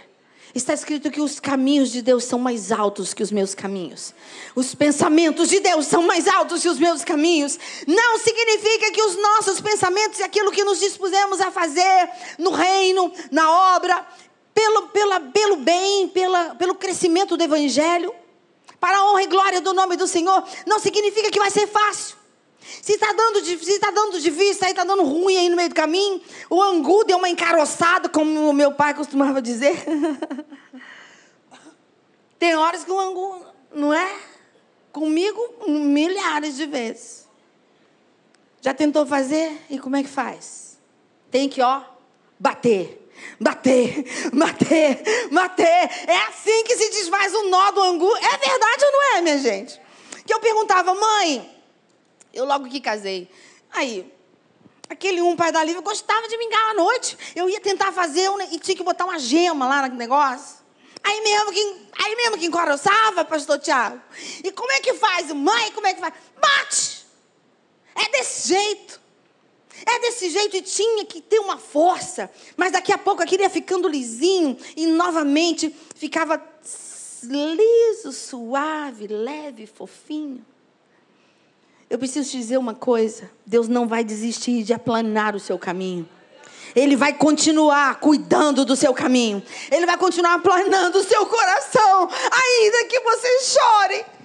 Está 0.53 0.73
escrito 0.73 1.11
que 1.11 1.21
os 1.21 1.39
caminhos 1.39 1.91
de 1.91 2.01
Deus 2.01 2.23
são 2.23 2.39
mais 2.39 2.71
altos 2.71 3.13
que 3.13 3.21
os 3.21 3.31
meus 3.31 3.53
caminhos. 3.53 4.15
Os 4.55 4.73
pensamentos 4.73 5.47
de 5.47 5.59
Deus 5.59 5.85
são 5.85 6.01
mais 6.01 6.27
altos 6.27 6.63
que 6.63 6.69
os 6.69 6.79
meus 6.79 7.03
caminhos. 7.03 7.59
Não 7.85 8.17
significa 8.17 8.91
que 8.91 9.01
os 9.01 9.15
nossos 9.15 9.61
pensamentos 9.61 10.19
e 10.19 10.23
aquilo 10.23 10.51
que 10.51 10.63
nos 10.63 10.79
dispusemos 10.79 11.39
a 11.39 11.51
fazer 11.51 12.09
no 12.39 12.49
reino, 12.49 13.13
na 13.29 13.75
obra, 13.75 14.05
pelo, 14.53 14.87
pela, 14.87 15.19
pelo 15.19 15.55
bem, 15.57 16.07
pela, 16.07 16.55
pelo 16.55 16.73
crescimento 16.73 17.37
do 17.37 17.43
Evangelho, 17.43 18.13
para 18.79 18.97
a 18.97 19.11
honra 19.11 19.23
e 19.23 19.27
glória 19.27 19.61
do 19.61 19.73
nome 19.73 19.95
do 19.95 20.07
Senhor, 20.07 20.43
não 20.65 20.79
significa 20.79 21.29
que 21.29 21.39
vai 21.39 21.51
ser 21.51 21.67
fácil. 21.67 22.18
Se 22.61 22.93
está 22.93 23.11
dando, 23.13 23.43
se 23.43 23.79
tá 23.79 23.91
dando 23.91 24.19
de 24.19 24.29
vista, 24.29 24.65
aí 24.65 24.71
está 24.71 24.83
dando 24.83 25.03
ruim 25.03 25.37
aí 25.37 25.49
no 25.49 25.55
meio 25.55 25.69
do 25.69 25.75
caminho, 25.75 26.21
o 26.49 26.61
angu 26.61 27.03
deu 27.05 27.17
uma 27.17 27.29
encaroçada, 27.29 28.09
como 28.09 28.49
o 28.49 28.53
meu 28.53 28.73
pai 28.73 28.93
costumava 28.93 29.41
dizer. 29.41 29.77
Tem 32.37 32.55
horas 32.55 32.83
que 32.83 32.91
o 32.91 32.99
angu, 32.99 33.45
não 33.73 33.93
é? 33.93 34.17
Comigo, 34.91 35.39
milhares 35.67 36.55
de 36.55 36.65
vezes. 36.65 37.27
Já 38.61 38.73
tentou 38.73 39.05
fazer? 39.05 39.57
E 39.69 39.79
como 39.79 39.95
é 39.95 40.03
que 40.03 40.09
faz? 40.09 40.77
Tem 41.31 41.47
que, 41.47 41.61
ó, 41.61 41.81
bater. 42.39 42.97
Bater, 43.39 44.05
bater, 44.33 45.03
bater. 45.29 45.89
É 46.07 46.17
assim 46.29 46.63
que 46.63 46.77
se 46.77 46.89
desfaz 46.89 47.33
o 47.33 47.49
nó 47.49 47.71
do 47.71 47.81
angu. 47.81 48.15
É 48.15 48.37
verdade 48.37 48.85
ou 48.85 48.91
não 48.91 49.15
é, 49.15 49.21
minha 49.21 49.37
gente? 49.37 49.79
Que 50.25 50.33
eu 50.33 50.39
perguntava, 50.39 50.93
mãe, 50.93 51.58
eu 52.33 52.45
logo 52.45 52.69
que 52.69 52.79
casei. 52.79 53.29
Aí, 53.71 54.11
aquele 54.89 55.21
um 55.21 55.35
pai 55.35 55.51
da 55.51 55.63
Lívia 55.63 55.81
gostava 55.81 56.27
de 56.27 56.37
mingar 56.37 56.71
à 56.71 56.73
noite. 56.73 57.17
Eu 57.35 57.49
ia 57.49 57.59
tentar 57.59 57.91
fazer 57.91 58.29
um, 58.29 58.41
e 58.41 58.59
tinha 58.59 58.75
que 58.75 58.83
botar 58.83 59.05
uma 59.05 59.19
gema 59.19 59.67
lá 59.67 59.87
no 59.87 59.95
negócio. 59.95 60.59
Aí 61.03 61.21
mesmo 61.21 61.51
que, 61.51 61.87
aí 62.03 62.15
mesmo 62.15 62.37
que 62.37 62.45
encoroçava, 62.45 63.23
pastor 63.25 63.59
Tiago. 63.59 64.01
E 64.43 64.51
como 64.51 64.71
é 64.71 64.79
que 64.79 64.93
faz? 64.93 65.31
Mãe, 65.31 65.71
como 65.71 65.87
é 65.87 65.93
que 65.93 66.01
faz? 66.01 66.13
Bate! 66.39 67.05
É 67.95 68.09
desse 68.11 68.49
jeito. 68.49 68.99
É 69.85 69.99
desse 69.99 70.29
jeito 70.29 70.57
e 70.57 70.61
tinha 70.61 71.05
que 71.05 71.21
ter 71.21 71.39
uma 71.39 71.57
força. 71.57 72.29
Mas 72.57 72.71
daqui 72.71 72.91
a 72.91 72.97
pouco 72.97 73.23
aquilo 73.23 73.43
ia 73.43 73.49
ficando 73.49 73.87
lisinho 73.87 74.57
e 74.75 74.85
novamente 74.87 75.73
ficava 75.95 76.41
liso, 77.23 78.11
suave, 78.11 79.07
leve, 79.07 79.65
fofinho. 79.65 80.45
Eu 81.89 81.97
preciso 81.97 82.29
te 82.29 82.37
dizer 82.37 82.57
uma 82.57 82.75
coisa: 82.75 83.29
Deus 83.45 83.67
não 83.67 83.87
vai 83.87 84.03
desistir 84.03 84.63
de 84.63 84.73
aplanar 84.73 85.35
o 85.35 85.39
seu 85.39 85.57
caminho. 85.57 86.07
Ele 86.75 86.95
vai 86.95 87.13
continuar 87.13 87.99
cuidando 87.99 88.63
do 88.63 88.75
seu 88.75 88.93
caminho. 88.93 89.41
Ele 89.71 89.87
vai 89.87 89.97
continuar 89.97 90.35
aplanando 90.35 90.99
o 90.99 91.03
seu 91.03 91.25
coração, 91.25 92.07
ainda 92.31 92.85
que 92.85 92.99
você 92.99 93.39
chore. 93.41 94.18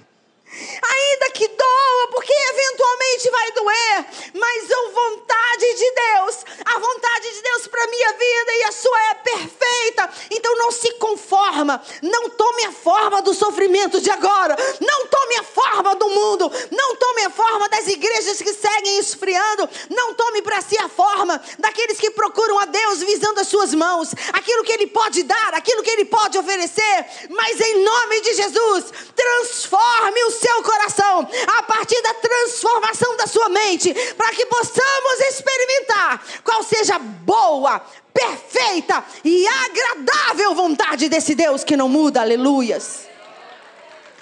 Ainda 0.81 1.29
que 1.31 1.47
doa, 1.47 2.07
porque 2.11 2.33
eventualmente 2.33 3.29
vai 3.29 3.51
doer, 3.51 4.05
mas 4.33 4.71
a 4.71 4.89
vontade 4.91 5.73
de 5.73 5.91
Deus, 5.91 6.45
a 6.65 6.79
vontade 6.79 7.33
de 7.33 7.41
Deus 7.41 7.67
para 7.67 7.87
minha 7.87 8.11
vida 8.13 8.51
e 8.53 8.63
a 8.63 8.71
sua 8.71 9.03
é 9.11 9.13
perfeita. 9.15 10.09
Então 10.31 10.55
não 10.57 10.71
se 10.71 10.91
conforma, 10.93 11.81
não 12.01 12.29
tome 12.29 12.65
a 12.65 12.71
forma 12.71 13.21
do 13.21 13.33
sofrimento 13.33 13.99
de 13.99 14.09
agora, 14.09 14.55
não 14.79 15.07
tome 15.07 15.35
a 15.37 15.43
forma 15.43 15.95
do 15.95 16.09
mundo, 16.09 16.51
não 16.71 16.95
tome 16.95 17.23
a 17.23 17.29
forma 17.29 17.67
das 17.69 17.87
igrejas 17.87 18.41
que 18.41 18.53
seguem 18.53 18.99
esfriando, 18.99 19.69
não 19.89 20.13
tome 20.13 20.41
para 20.41 20.61
si 20.61 20.77
a 20.77 20.89
forma 20.89 21.41
daqueles 21.59 21.99
que 21.99 22.11
procuram 22.11 22.59
a 22.59 22.65
Deus 22.65 22.99
visando 22.99 23.39
as 23.39 23.47
suas 23.47 23.73
mãos, 23.73 24.13
aquilo 24.33 24.63
que 24.63 24.71
Ele 24.71 24.87
pode 24.87 25.23
dar, 25.23 25.53
aquilo 25.53 25.83
que 25.83 25.89
Ele 25.89 26.05
pode 26.05 26.37
oferecer, 26.37 27.05
mas 27.29 27.59
em 27.59 27.83
nome 27.83 28.21
de 28.21 28.33
Jesus, 28.33 28.85
transforme 29.15 30.23
o 30.25 30.31
seu 30.45 30.61
coração, 30.61 31.27
a 31.57 31.63
partir 31.63 31.99
da 32.03 32.13
transformação 32.13 33.17
da 33.17 33.25
sua 33.25 33.49
mente, 33.49 33.91
para 34.13 34.29
que 34.29 34.45
possamos 34.45 35.19
experimentar 35.21 36.23
qual 36.43 36.63
seja 36.63 36.95
a 36.95 36.99
boa, 36.99 37.79
perfeita 38.13 39.03
e 39.23 39.47
agradável 39.47 40.53
vontade 40.53 41.09
desse 41.09 41.33
Deus 41.33 41.63
que 41.63 41.75
não 41.75 41.89
muda, 41.89 42.21
aleluias. 42.21 43.07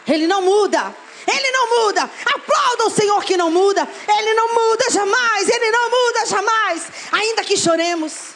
Ele 0.08 0.28
não 0.28 0.42
muda. 0.42 0.96
Ele 1.26 1.52
não 1.52 1.86
muda. 1.86 2.10
Aplauda 2.26 2.86
o 2.86 2.90
Senhor 2.90 3.24
que 3.24 3.38
não 3.38 3.50
muda. 3.50 3.88
Ele 4.18 4.34
não 4.34 4.54
muda 4.54 4.90
jamais. 4.90 5.50
Ele 5.50 5.72
não 5.72 5.90
muda 5.90 6.26
jamais. 6.26 6.84
Ainda 7.12 7.44
que 7.44 7.56
choremos. 7.56 8.34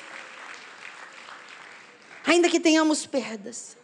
Ainda 2.26 2.50
que 2.50 2.60
tenhamos 2.60 3.06
perdas. 3.06 3.76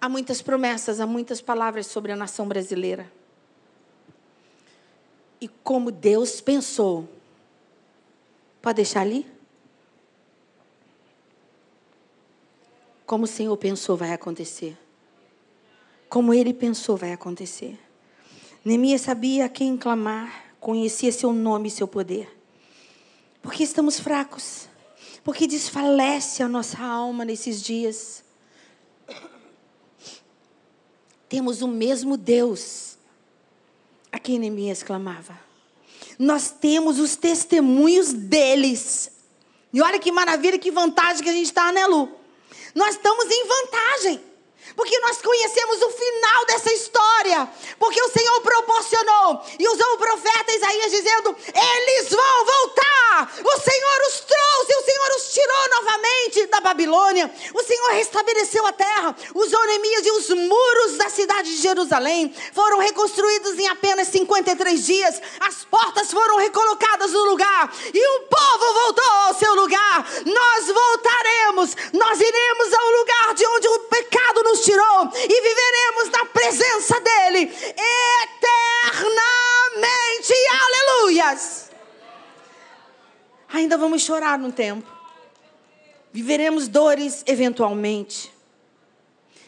Há 0.00 0.08
muitas 0.08 0.40
promessas, 0.40 1.00
há 1.00 1.06
muitas 1.06 1.40
palavras 1.40 1.86
sobre 1.86 2.12
a 2.12 2.16
nação 2.16 2.46
brasileira. 2.46 3.10
E 5.40 5.48
como 5.48 5.90
Deus 5.90 6.40
pensou. 6.40 7.08
Pode 8.62 8.76
deixar 8.76 9.00
ali? 9.00 9.26
Como 13.04 13.24
o 13.24 13.28
Senhor 13.28 13.56
pensou, 13.56 13.96
vai 13.96 14.12
acontecer. 14.12 14.76
Como 16.08 16.32
ele 16.32 16.54
pensou, 16.54 16.96
vai 16.96 17.12
acontecer. 17.12 17.78
Neemias 18.64 19.00
sabia 19.00 19.46
a 19.46 19.48
quem 19.48 19.76
clamar, 19.76 20.54
conhecia 20.60 21.10
seu 21.10 21.32
nome 21.32 21.68
e 21.68 21.70
seu 21.70 21.88
poder. 21.88 22.38
Porque 23.40 23.62
estamos 23.62 23.98
fracos. 23.98 24.68
Porque 25.24 25.46
desfalece 25.46 26.42
a 26.42 26.48
nossa 26.48 26.82
alma 26.82 27.24
nesses 27.24 27.62
dias 27.62 28.24
temos 31.28 31.62
o 31.62 31.68
mesmo 31.68 32.16
Deus 32.16 32.96
a 34.10 34.18
quem 34.18 34.38
Neemias 34.38 34.82
clamava. 34.82 35.38
Nós 36.18 36.50
temos 36.50 36.98
os 36.98 37.16
testemunhos 37.16 38.12
deles. 38.12 39.10
E 39.72 39.80
olha 39.80 39.98
que 39.98 40.10
maravilha, 40.10 40.58
que 40.58 40.70
vantagem 40.70 41.22
que 41.22 41.28
a 41.28 41.32
gente 41.32 41.46
está, 41.46 41.70
né, 41.70 41.86
Lu? 41.86 42.10
Nós 42.74 42.96
estamos 42.96 43.26
em 43.26 43.46
vantagem. 43.46 44.20
Porque 44.78 44.96
nós 45.00 45.20
conhecemos 45.20 45.82
o 45.82 45.90
final 45.90 46.46
dessa 46.46 46.72
história. 46.72 47.48
Porque 47.80 48.00
o 48.00 48.12
Senhor 48.12 48.40
proporcionou 48.40 49.42
e 49.58 49.66
usou 49.66 49.94
o 49.94 49.98
profeta 49.98 50.54
Isaías 50.54 50.92
dizendo: 50.92 51.36
Eles 51.52 52.08
vão 52.10 52.44
voltar. 52.44 53.32
O 53.42 53.60
Senhor 53.60 54.00
os 54.06 54.20
trouxe, 54.20 54.76
o 54.76 54.84
Senhor 54.84 55.16
os 55.16 55.32
tirou 55.32 55.68
novamente 55.70 56.46
da 56.46 56.60
Babilônia. 56.60 57.28
O 57.52 57.62
Senhor 57.64 57.90
restabeleceu 57.90 58.64
a 58.66 58.72
terra. 58.72 59.16
Usou 59.34 59.66
Neemias 59.66 60.06
e 60.06 60.12
os 60.12 60.28
muros 60.28 60.96
da 60.96 61.10
cidade 61.10 61.56
de 61.56 61.60
Jerusalém 61.60 62.32
foram 62.52 62.78
reconstruídos 62.78 63.58
em 63.58 63.66
apenas 63.66 64.06
53 64.06 64.86
dias. 64.86 65.20
As 65.40 65.64
portas 65.64 66.12
foram 66.12 66.36
recolocadas 66.36 67.10
no 67.10 67.24
lugar. 67.24 67.74
E 67.92 68.08
o 68.16 68.20
povo 68.20 68.74
voltou 68.74 69.12
ao 69.26 69.34
seu 69.34 69.54
lugar. 69.56 70.06
Nós 70.24 70.66
voltaremos. 70.68 71.76
Nós 71.94 72.20
iremos 72.20 72.72
ao 72.72 72.90
lugar 72.92 73.34
de 73.34 73.44
onde 73.44 73.68
o 73.68 73.78
pecado 73.80 74.42
nos 74.44 74.67
tirou 74.68 75.10
e 75.14 75.40
viveremos 75.40 76.10
na 76.10 76.26
presença 76.26 77.00
dEle 77.00 77.50
eternamente. 78.28 78.74
Aleluias! 80.66 81.70
Ainda 83.50 83.78
vamos 83.78 84.02
chorar 84.02 84.38
no 84.38 84.52
tempo, 84.52 84.86
viveremos 86.12 86.68
dores 86.68 87.24
eventualmente, 87.26 88.30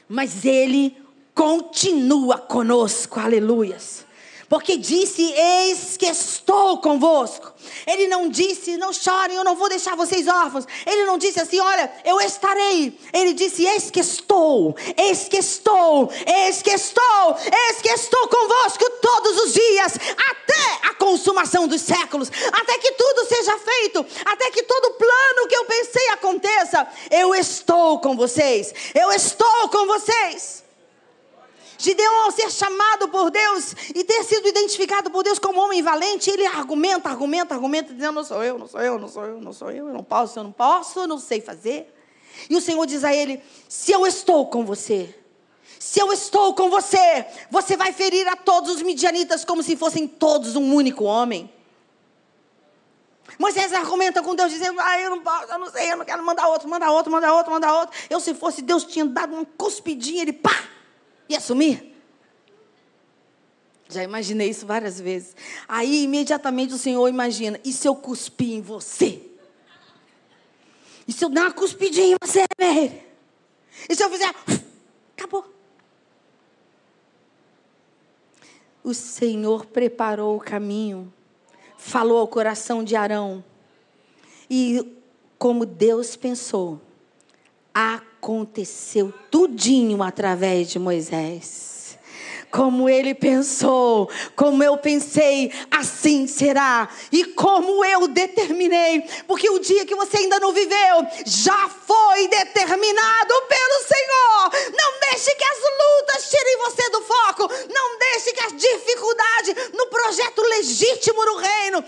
mas 0.08 0.42
Ele 0.46 0.96
continua 1.34 2.38
conosco, 2.38 3.20
aleluias. 3.20 4.06
Porque 4.50 4.76
disse: 4.76 5.22
Eis 5.32 5.96
que 5.96 6.06
estou 6.06 6.78
convosco. 6.78 7.52
Ele 7.86 8.08
não 8.08 8.28
disse: 8.28 8.76
Não 8.76 8.92
chorem, 8.92 9.36
eu 9.36 9.44
não 9.44 9.54
vou 9.54 9.68
deixar 9.68 9.94
vocês 9.94 10.26
órfãos. 10.26 10.66
Ele 10.84 11.04
não 11.04 11.16
disse 11.16 11.38
assim: 11.38 11.60
Olha, 11.60 11.88
eu 12.04 12.20
estarei. 12.20 12.98
Ele 13.12 13.32
disse: 13.32 13.64
Eis 13.64 13.92
que 13.92 14.00
estou, 14.00 14.74
eis 14.96 15.28
que 15.28 15.36
estou, 15.36 16.10
eis 16.26 16.62
que 16.62 16.70
estou, 16.70 17.36
eis 17.68 17.80
que 17.80 17.90
estou 17.90 18.26
convosco 18.26 18.90
todos 19.00 19.40
os 19.40 19.52
dias, 19.52 19.92
até 19.94 20.88
a 20.88 20.94
consumação 20.94 21.68
dos 21.68 21.82
séculos, 21.82 22.28
até 22.52 22.76
que 22.78 22.90
tudo 22.90 23.26
seja 23.26 23.56
feito, 23.56 24.04
até 24.24 24.50
que 24.50 24.64
todo 24.64 24.94
plano 24.94 25.48
que 25.48 25.54
eu 25.54 25.64
pensei 25.64 26.08
aconteça. 26.08 26.88
Eu 27.08 27.36
estou 27.36 28.00
com 28.00 28.16
vocês, 28.16 28.74
eu 28.96 29.12
estou 29.12 29.68
com 29.68 29.86
vocês. 29.86 30.69
Gideão, 31.80 32.24
ao 32.24 32.30
ser 32.30 32.50
chamado 32.50 33.08
por 33.08 33.30
Deus 33.30 33.74
e 33.94 34.04
ter 34.04 34.22
sido 34.22 34.46
identificado 34.46 35.10
por 35.10 35.22
Deus 35.22 35.38
como 35.38 35.60
homem 35.60 35.82
valente, 35.82 36.28
ele 36.30 36.44
argumenta, 36.44 37.08
argumenta, 37.08 37.54
argumenta, 37.54 37.94
dizendo: 37.94 38.16
Não 38.16 38.24
sou 38.24 38.44
eu, 38.44 38.58
não 38.58 38.68
sou 38.68 38.82
eu, 38.82 38.98
não 38.98 39.08
sou 39.08 39.24
eu, 39.24 39.40
não 39.40 39.52
sou 39.54 39.70
eu, 39.70 39.88
eu 39.88 39.94
não 39.94 40.04
posso, 40.04 40.38
eu 40.38 40.44
não 40.44 40.52
posso, 40.52 41.00
eu 41.00 41.06
não 41.06 41.18
sei 41.18 41.40
fazer. 41.40 41.90
E 42.50 42.54
o 42.54 42.60
Senhor 42.60 42.84
diz 42.84 43.02
a 43.02 43.14
ele: 43.14 43.42
Se 43.66 43.92
eu 43.92 44.06
estou 44.06 44.46
com 44.48 44.62
você, 44.62 45.18
se 45.78 45.98
eu 45.98 46.12
estou 46.12 46.54
com 46.54 46.68
você, 46.68 47.24
você 47.50 47.78
vai 47.78 47.94
ferir 47.94 48.28
a 48.28 48.36
todos 48.36 48.76
os 48.76 48.82
midianitas 48.82 49.42
como 49.42 49.62
se 49.62 49.74
fossem 49.74 50.06
todos 50.06 50.56
um 50.56 50.74
único 50.74 51.04
homem. 51.04 51.50
Moisés 53.38 53.72
argumenta 53.72 54.22
com 54.22 54.34
Deus, 54.34 54.52
dizendo: 54.52 54.78
Ah, 54.80 55.00
eu 55.00 55.08
não 55.08 55.20
posso, 55.22 55.50
eu 55.50 55.58
não 55.58 55.70
sei, 55.70 55.92
eu 55.92 55.96
não 55.96 56.04
quero 56.04 56.22
mandar 56.22 56.46
outro, 56.46 56.68
mandar 56.68 56.90
outro, 56.90 57.10
mandar 57.10 57.32
outro, 57.32 57.50
mandar 57.50 57.74
outro. 57.74 57.98
Eu, 58.10 58.20
se 58.20 58.34
fosse 58.34 58.60
Deus, 58.60 58.84
tinha 58.84 59.06
dado 59.06 59.34
uma 59.34 59.46
cuspidinha, 59.56 60.20
ele 60.20 60.34
pá, 60.34 60.54
Ia 61.30 61.38
sumir? 61.38 61.94
Já 63.88 64.02
imaginei 64.02 64.50
isso 64.50 64.66
várias 64.66 65.00
vezes. 65.00 65.36
Aí, 65.68 66.02
imediatamente, 66.02 66.74
o 66.74 66.78
Senhor 66.78 67.08
imagina: 67.08 67.60
e 67.64 67.72
se 67.72 67.86
eu 67.86 67.94
cuspir 67.94 68.54
em 68.54 68.60
você? 68.60 69.22
E 71.06 71.12
se 71.12 71.24
eu 71.24 71.28
dar 71.28 71.42
uma 71.42 71.52
cuspidinha 71.52 72.14
em 72.14 72.16
você, 72.20 72.44
Mary? 72.60 73.00
E 73.88 73.94
se 73.94 74.02
eu 74.02 74.10
fizer. 74.10 74.34
Acabou. 75.16 75.44
O 78.82 78.92
Senhor 78.92 79.66
preparou 79.66 80.36
o 80.36 80.40
caminho, 80.40 81.12
falou 81.78 82.18
ao 82.18 82.26
coração 82.26 82.82
de 82.82 82.96
Arão. 82.96 83.44
E 84.48 84.96
como 85.38 85.64
Deus 85.64 86.16
pensou, 86.16 86.80
aconteceu 88.20 89.10
tudinho 89.30 90.02
através 90.02 90.68
de 90.68 90.78
Moisés 90.78 91.70
como 92.50 92.88
ele 92.88 93.14
pensou, 93.14 94.10
como 94.34 94.62
eu 94.62 94.76
pensei, 94.76 95.52
assim 95.70 96.26
será. 96.26 96.88
E 97.12 97.24
como 97.26 97.84
eu 97.84 98.08
determinei, 98.08 99.02
porque 99.26 99.48
o 99.48 99.60
dia 99.60 99.86
que 99.86 99.94
você 99.94 100.18
ainda 100.18 100.40
não 100.40 100.52
viveu 100.52 101.06
já 101.24 101.68
foi 101.68 102.26
determinado 102.26 103.34
pelo 103.48 103.84
Senhor. 103.86 104.72
Não 104.76 105.00
deixe 105.10 105.34
que 105.36 105.44
as 105.44 105.58
lutas 105.58 106.30
tirem 106.30 106.58
você 106.58 106.90
do 106.90 107.02
foco, 107.02 107.48
não 107.72 107.98
deixe 107.98 108.32
que 108.32 108.44
as 108.44 108.56
dificuldades 108.56 109.72
no 109.72 109.86
projeto 109.86 110.42
legítimo 110.42 111.24
no 111.24 111.36
reino 111.36 111.84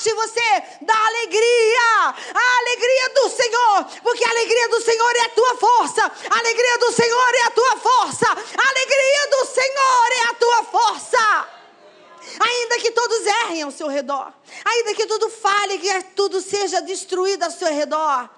afaste 0.00 0.14
você 0.14 0.62
da 0.80 0.94
alegria, 1.06 2.14
a 2.34 2.58
alegria 2.60 3.10
do 3.14 3.28
Senhor, 3.28 3.84
porque 4.02 4.24
a 4.24 4.30
alegria 4.30 4.68
do 4.70 4.80
Senhor 4.80 5.16
é 5.16 5.20
a 5.20 5.28
tua 5.28 5.56
força, 5.56 6.12
a 6.30 6.38
alegria 6.38 6.78
do 6.78 6.92
Senhor 6.92 7.34
é 7.34 7.42
a 7.42 7.50
tua 7.50 7.76
força, 7.76 8.26
a 8.26 8.68
alegria 8.70 9.30
do 9.30 9.46
Senhor 9.46 10.12
é 10.12 10.30
a 10.30 10.34
tua 10.34 10.64
força. 10.64 11.48
Ainda 12.40 12.78
que 12.78 12.90
todos 12.92 13.26
errem 13.26 13.62
ao 13.62 13.70
seu 13.70 13.88
redor, 13.88 14.32
ainda 14.64 14.94
que 14.94 15.06
tudo 15.06 15.28
fale, 15.28 15.78
que 15.78 16.02
tudo 16.14 16.40
seja 16.40 16.80
destruído 16.80 17.42
ao 17.42 17.50
seu 17.50 17.68
redor, 17.68 18.30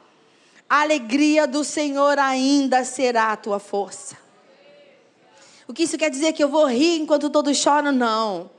a 0.68 0.81
alegria 0.81 1.46
do 1.46 1.62
Senhor 1.62 2.18
ainda 2.18 2.85
será 2.85 3.33
a 3.33 3.37
tua 3.37 3.59
força. 3.59 4.16
O 5.68 5.72
que 5.72 5.85
isso 5.85 5.98
quer 5.98 6.11
dizer? 6.11 6.33
Que 6.33 6.42
eu 6.42 6.48
vou 6.48 6.66
rir 6.66 6.98
enquanto 7.01 7.31
todos 7.31 7.57
choram? 7.57 7.92
Não. 7.92 8.51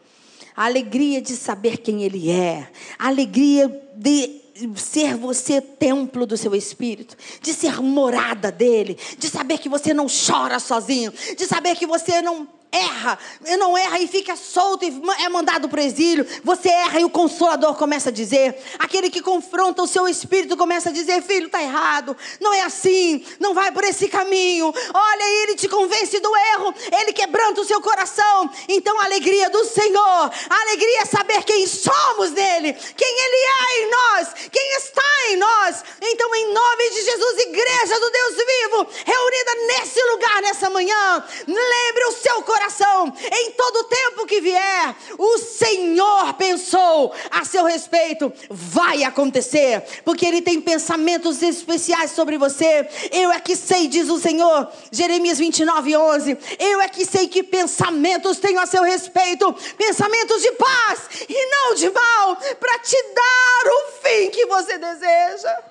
A 0.55 0.65
alegria 0.65 1.21
de 1.21 1.35
saber 1.35 1.77
quem 1.77 2.03
Ele 2.03 2.29
é, 2.29 2.69
a 2.97 3.07
alegria 3.07 3.67
de 3.95 4.41
ser 4.75 5.15
você 5.15 5.59
templo 5.59 6.25
do 6.25 6.37
seu 6.37 6.53
espírito, 6.55 7.17
de 7.41 7.53
ser 7.53 7.81
morada 7.81 8.51
dele, 8.51 8.97
de 9.17 9.27
saber 9.27 9.57
que 9.57 9.67
você 9.67 9.93
não 9.93 10.05
chora 10.07 10.59
sozinho, 10.59 11.11
de 11.35 11.45
saber 11.45 11.75
que 11.75 11.87
você 11.87 12.21
não 12.21 12.47
erra, 12.73 13.19
não 13.59 13.77
erra 13.77 13.99
e 13.99 14.07
fica 14.07 14.35
solto 14.35 14.83
e 14.83 15.01
é 15.23 15.29
mandado 15.29 15.69
para 15.69 15.79
o 15.79 15.83
exílio. 15.83 16.25
Você 16.43 16.69
erra 16.69 16.99
e 16.99 17.05
o 17.05 17.09
consolador 17.09 17.75
começa 17.75 18.09
a 18.09 18.11
dizer. 18.11 18.57
Aquele 18.79 19.11
que 19.11 19.21
confronta 19.21 19.83
o 19.83 19.87
seu 19.87 20.07
espírito 20.07 20.57
começa 20.57 20.89
a 20.89 20.91
dizer: 20.91 21.21
Filho, 21.21 21.45
está 21.45 21.61
errado, 21.61 22.17
não 22.41 22.51
é 22.51 22.61
assim, 22.61 23.23
não 23.39 23.53
vai 23.53 23.71
por 23.71 23.83
esse 23.83 24.07
caminho. 24.07 24.73
Olha, 24.93 25.43
ele 25.43 25.55
te 25.55 25.69
convence 25.69 26.19
do 26.19 26.35
erro, 26.53 26.73
ele 26.99 27.13
quebranta 27.13 27.61
o 27.61 27.65
seu 27.65 27.79
coração. 27.79 28.49
Então, 28.67 28.99
a 28.99 29.05
alegria 29.05 29.49
do 29.51 29.63
Senhor, 29.65 30.31
a 30.49 30.61
alegria 30.61 31.01
é 31.01 31.05
saber 31.05 31.43
quem 31.43 31.67
somos 31.67 32.31
nele, 32.31 32.73
quem 32.73 33.07
ele 33.07 33.37
é 33.45 33.79
em 33.79 33.91
nós, 33.91 34.33
quem 34.51 34.77
está 34.77 35.03
em 35.29 35.37
nós. 35.37 35.83
Então, 36.01 36.35
em 36.35 36.51
nome 36.51 36.89
de 36.89 37.01
Jesus, 37.03 37.39
igreja 37.39 37.99
do 37.99 38.09
Deus 38.09 38.35
vivo, 38.35 38.87
reunida 39.05 39.55
nesse 39.67 40.01
lugar 40.05 40.41
nessa 40.41 40.69
manhã, 40.69 41.23
lembre 41.47 42.05
o 42.05 42.11
seu 42.13 42.41
coração 42.41 42.62
coração, 42.63 43.13
em 43.31 43.51
todo 43.51 43.83
tempo 43.85 44.25
que 44.25 44.39
vier, 44.39 44.95
o 45.17 45.37
Senhor 45.37 46.33
pensou 46.35 47.13
a 47.29 47.43
seu 47.43 47.65
respeito, 47.65 48.31
vai 48.49 49.03
acontecer, 49.03 49.83
porque 50.05 50.25
Ele 50.25 50.41
tem 50.41 50.61
pensamentos 50.61 51.41
especiais 51.41 52.11
sobre 52.11 52.37
você. 52.37 52.87
Eu 53.11 53.31
é 53.31 53.39
que 53.39 53.55
sei, 53.55 53.87
diz 53.87 54.09
o 54.09 54.19
Senhor, 54.19 54.71
Jeremias 54.91 55.37
29, 55.37 55.97
11. 55.97 56.37
Eu 56.57 56.79
é 56.79 56.87
que 56.87 57.05
sei 57.05 57.27
que 57.27 57.43
pensamentos 57.43 58.39
tenho 58.39 58.59
a 58.59 58.65
seu 58.65 58.83
respeito, 58.83 59.53
pensamentos 59.77 60.41
de 60.41 60.51
paz 60.53 61.01
e 61.27 61.45
não 61.47 61.75
de 61.75 61.89
mal, 61.89 62.37
para 62.59 62.79
te 62.79 62.95
dar 63.13 63.71
o 63.71 63.91
fim 64.01 64.29
que 64.29 64.45
você 64.45 64.77
deseja. 64.77 65.63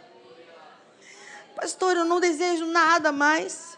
Pastor, 1.56 1.96
eu 1.96 2.04
não 2.04 2.20
desejo 2.20 2.66
nada 2.66 3.12
mais. 3.12 3.71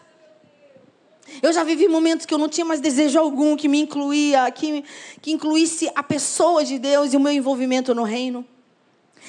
Eu 1.41 1.51
já 1.51 1.63
vivi 1.63 1.87
momentos 1.87 2.25
que 2.25 2.33
eu 2.33 2.37
não 2.37 2.47
tinha 2.47 2.65
mais 2.65 2.79
desejo 2.79 3.19
algum 3.19 3.55
que 3.55 3.67
me 3.67 3.81
incluía, 3.81 4.49
que, 4.51 4.83
que 5.21 5.31
incluísse 5.31 5.89
a 5.95 6.03
pessoa 6.03 6.63
de 6.63 6.77
Deus 6.77 7.13
e 7.13 7.17
o 7.17 7.19
meu 7.19 7.31
envolvimento 7.31 7.95
no 7.95 8.03
reino. 8.03 8.45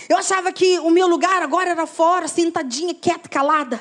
Eu 0.08 0.18
achava 0.18 0.52
que 0.52 0.78
o 0.80 0.90
meu 0.90 1.06
lugar 1.06 1.42
agora 1.42 1.70
era 1.70 1.86
fora, 1.86 2.28
sentadinha, 2.28 2.94
quieta, 2.94 3.28
calada. 3.28 3.80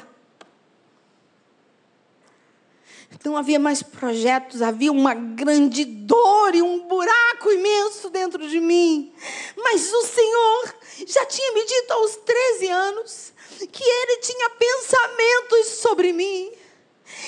Não 3.23 3.35
havia 3.35 3.59
mais 3.59 3.81
projetos, 3.81 4.61
havia 4.61 4.91
uma 4.91 5.15
grande 5.15 5.83
dor 5.83 6.53
e 6.53 6.61
um 6.61 6.87
buraco 6.87 7.51
imenso 7.51 8.09
dentro 8.09 8.47
de 8.47 8.59
mim. 8.59 9.11
Mas 9.57 9.91
o 9.91 10.03
Senhor 10.03 10.75
já 11.07 11.25
tinha 11.25 11.51
me 11.53 11.65
dito 11.65 11.91
aos 11.91 12.15
13 12.17 12.67
anos 12.67 13.33
que 13.71 13.83
Ele 13.83 14.17
tinha 14.17 14.49
pensamentos 14.51 15.67
sobre 15.81 16.13
mim. 16.13 16.51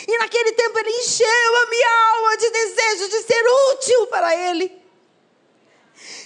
E 0.08 0.18
naquele 0.18 0.52
tempo 0.54 0.80
ele 0.80 0.90
encheu 0.90 1.56
a 1.56 1.70
minha 1.70 2.16
alma 2.16 2.38
de 2.38 2.50
desejo 2.50 3.10
de 3.10 3.22
ser 3.22 3.44
útil 3.74 4.08
para 4.08 4.36
ele. 4.36 4.82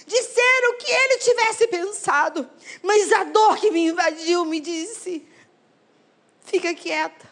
De 0.06 0.22
ser 0.22 0.68
o 0.68 0.74
que 0.74 0.90
ele 0.90 1.18
tivesse 1.18 1.66
pensado. 1.68 2.48
Mas 2.82 3.12
a 3.12 3.24
dor 3.24 3.56
que 3.56 3.70
me 3.70 3.88
invadiu 3.88 4.44
me 4.44 4.60
disse: 4.60 5.26
fica 6.44 6.74
quieta, 6.74 7.30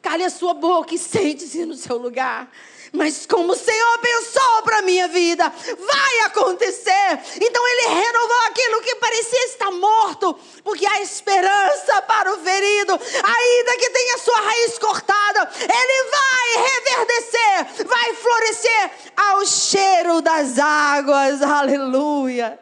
cale 0.00 0.24
a 0.24 0.30
sua 0.30 0.54
boca 0.54 0.94
e 0.94 0.98
sente-se 0.98 1.64
no 1.64 1.74
seu 1.74 1.96
lugar 1.96 2.50
mas 2.92 3.26
como 3.26 3.52
o 3.52 3.56
Senhor 3.56 3.98
pensou 3.98 4.62
para 4.62 4.78
a 4.78 4.82
minha 4.82 5.08
vida, 5.08 5.50
vai 5.50 6.20
acontecer. 6.26 7.20
Então 7.40 7.68
ele 7.68 7.94
renovou 7.94 8.40
aquilo 8.48 8.82
que 8.82 8.94
parecia 8.96 9.44
estar 9.46 9.70
morto, 9.70 10.38
porque 10.62 10.86
há 10.86 11.00
esperança 11.00 12.02
para 12.02 12.32
o 12.32 12.38
ferido, 12.38 12.92
ainda 12.92 13.76
que 13.78 13.90
tenha 13.90 14.18
sua 14.18 14.40
raiz 14.40 14.78
cortada, 14.78 15.50
ele 15.60 16.10
vai 16.10 16.64
reverdecer, 16.70 17.86
vai 17.86 18.14
florescer 18.14 18.90
ao 19.16 19.46
cheiro 19.46 20.20
das 20.20 20.58
águas. 20.58 21.42
Aleluia. 21.42 22.61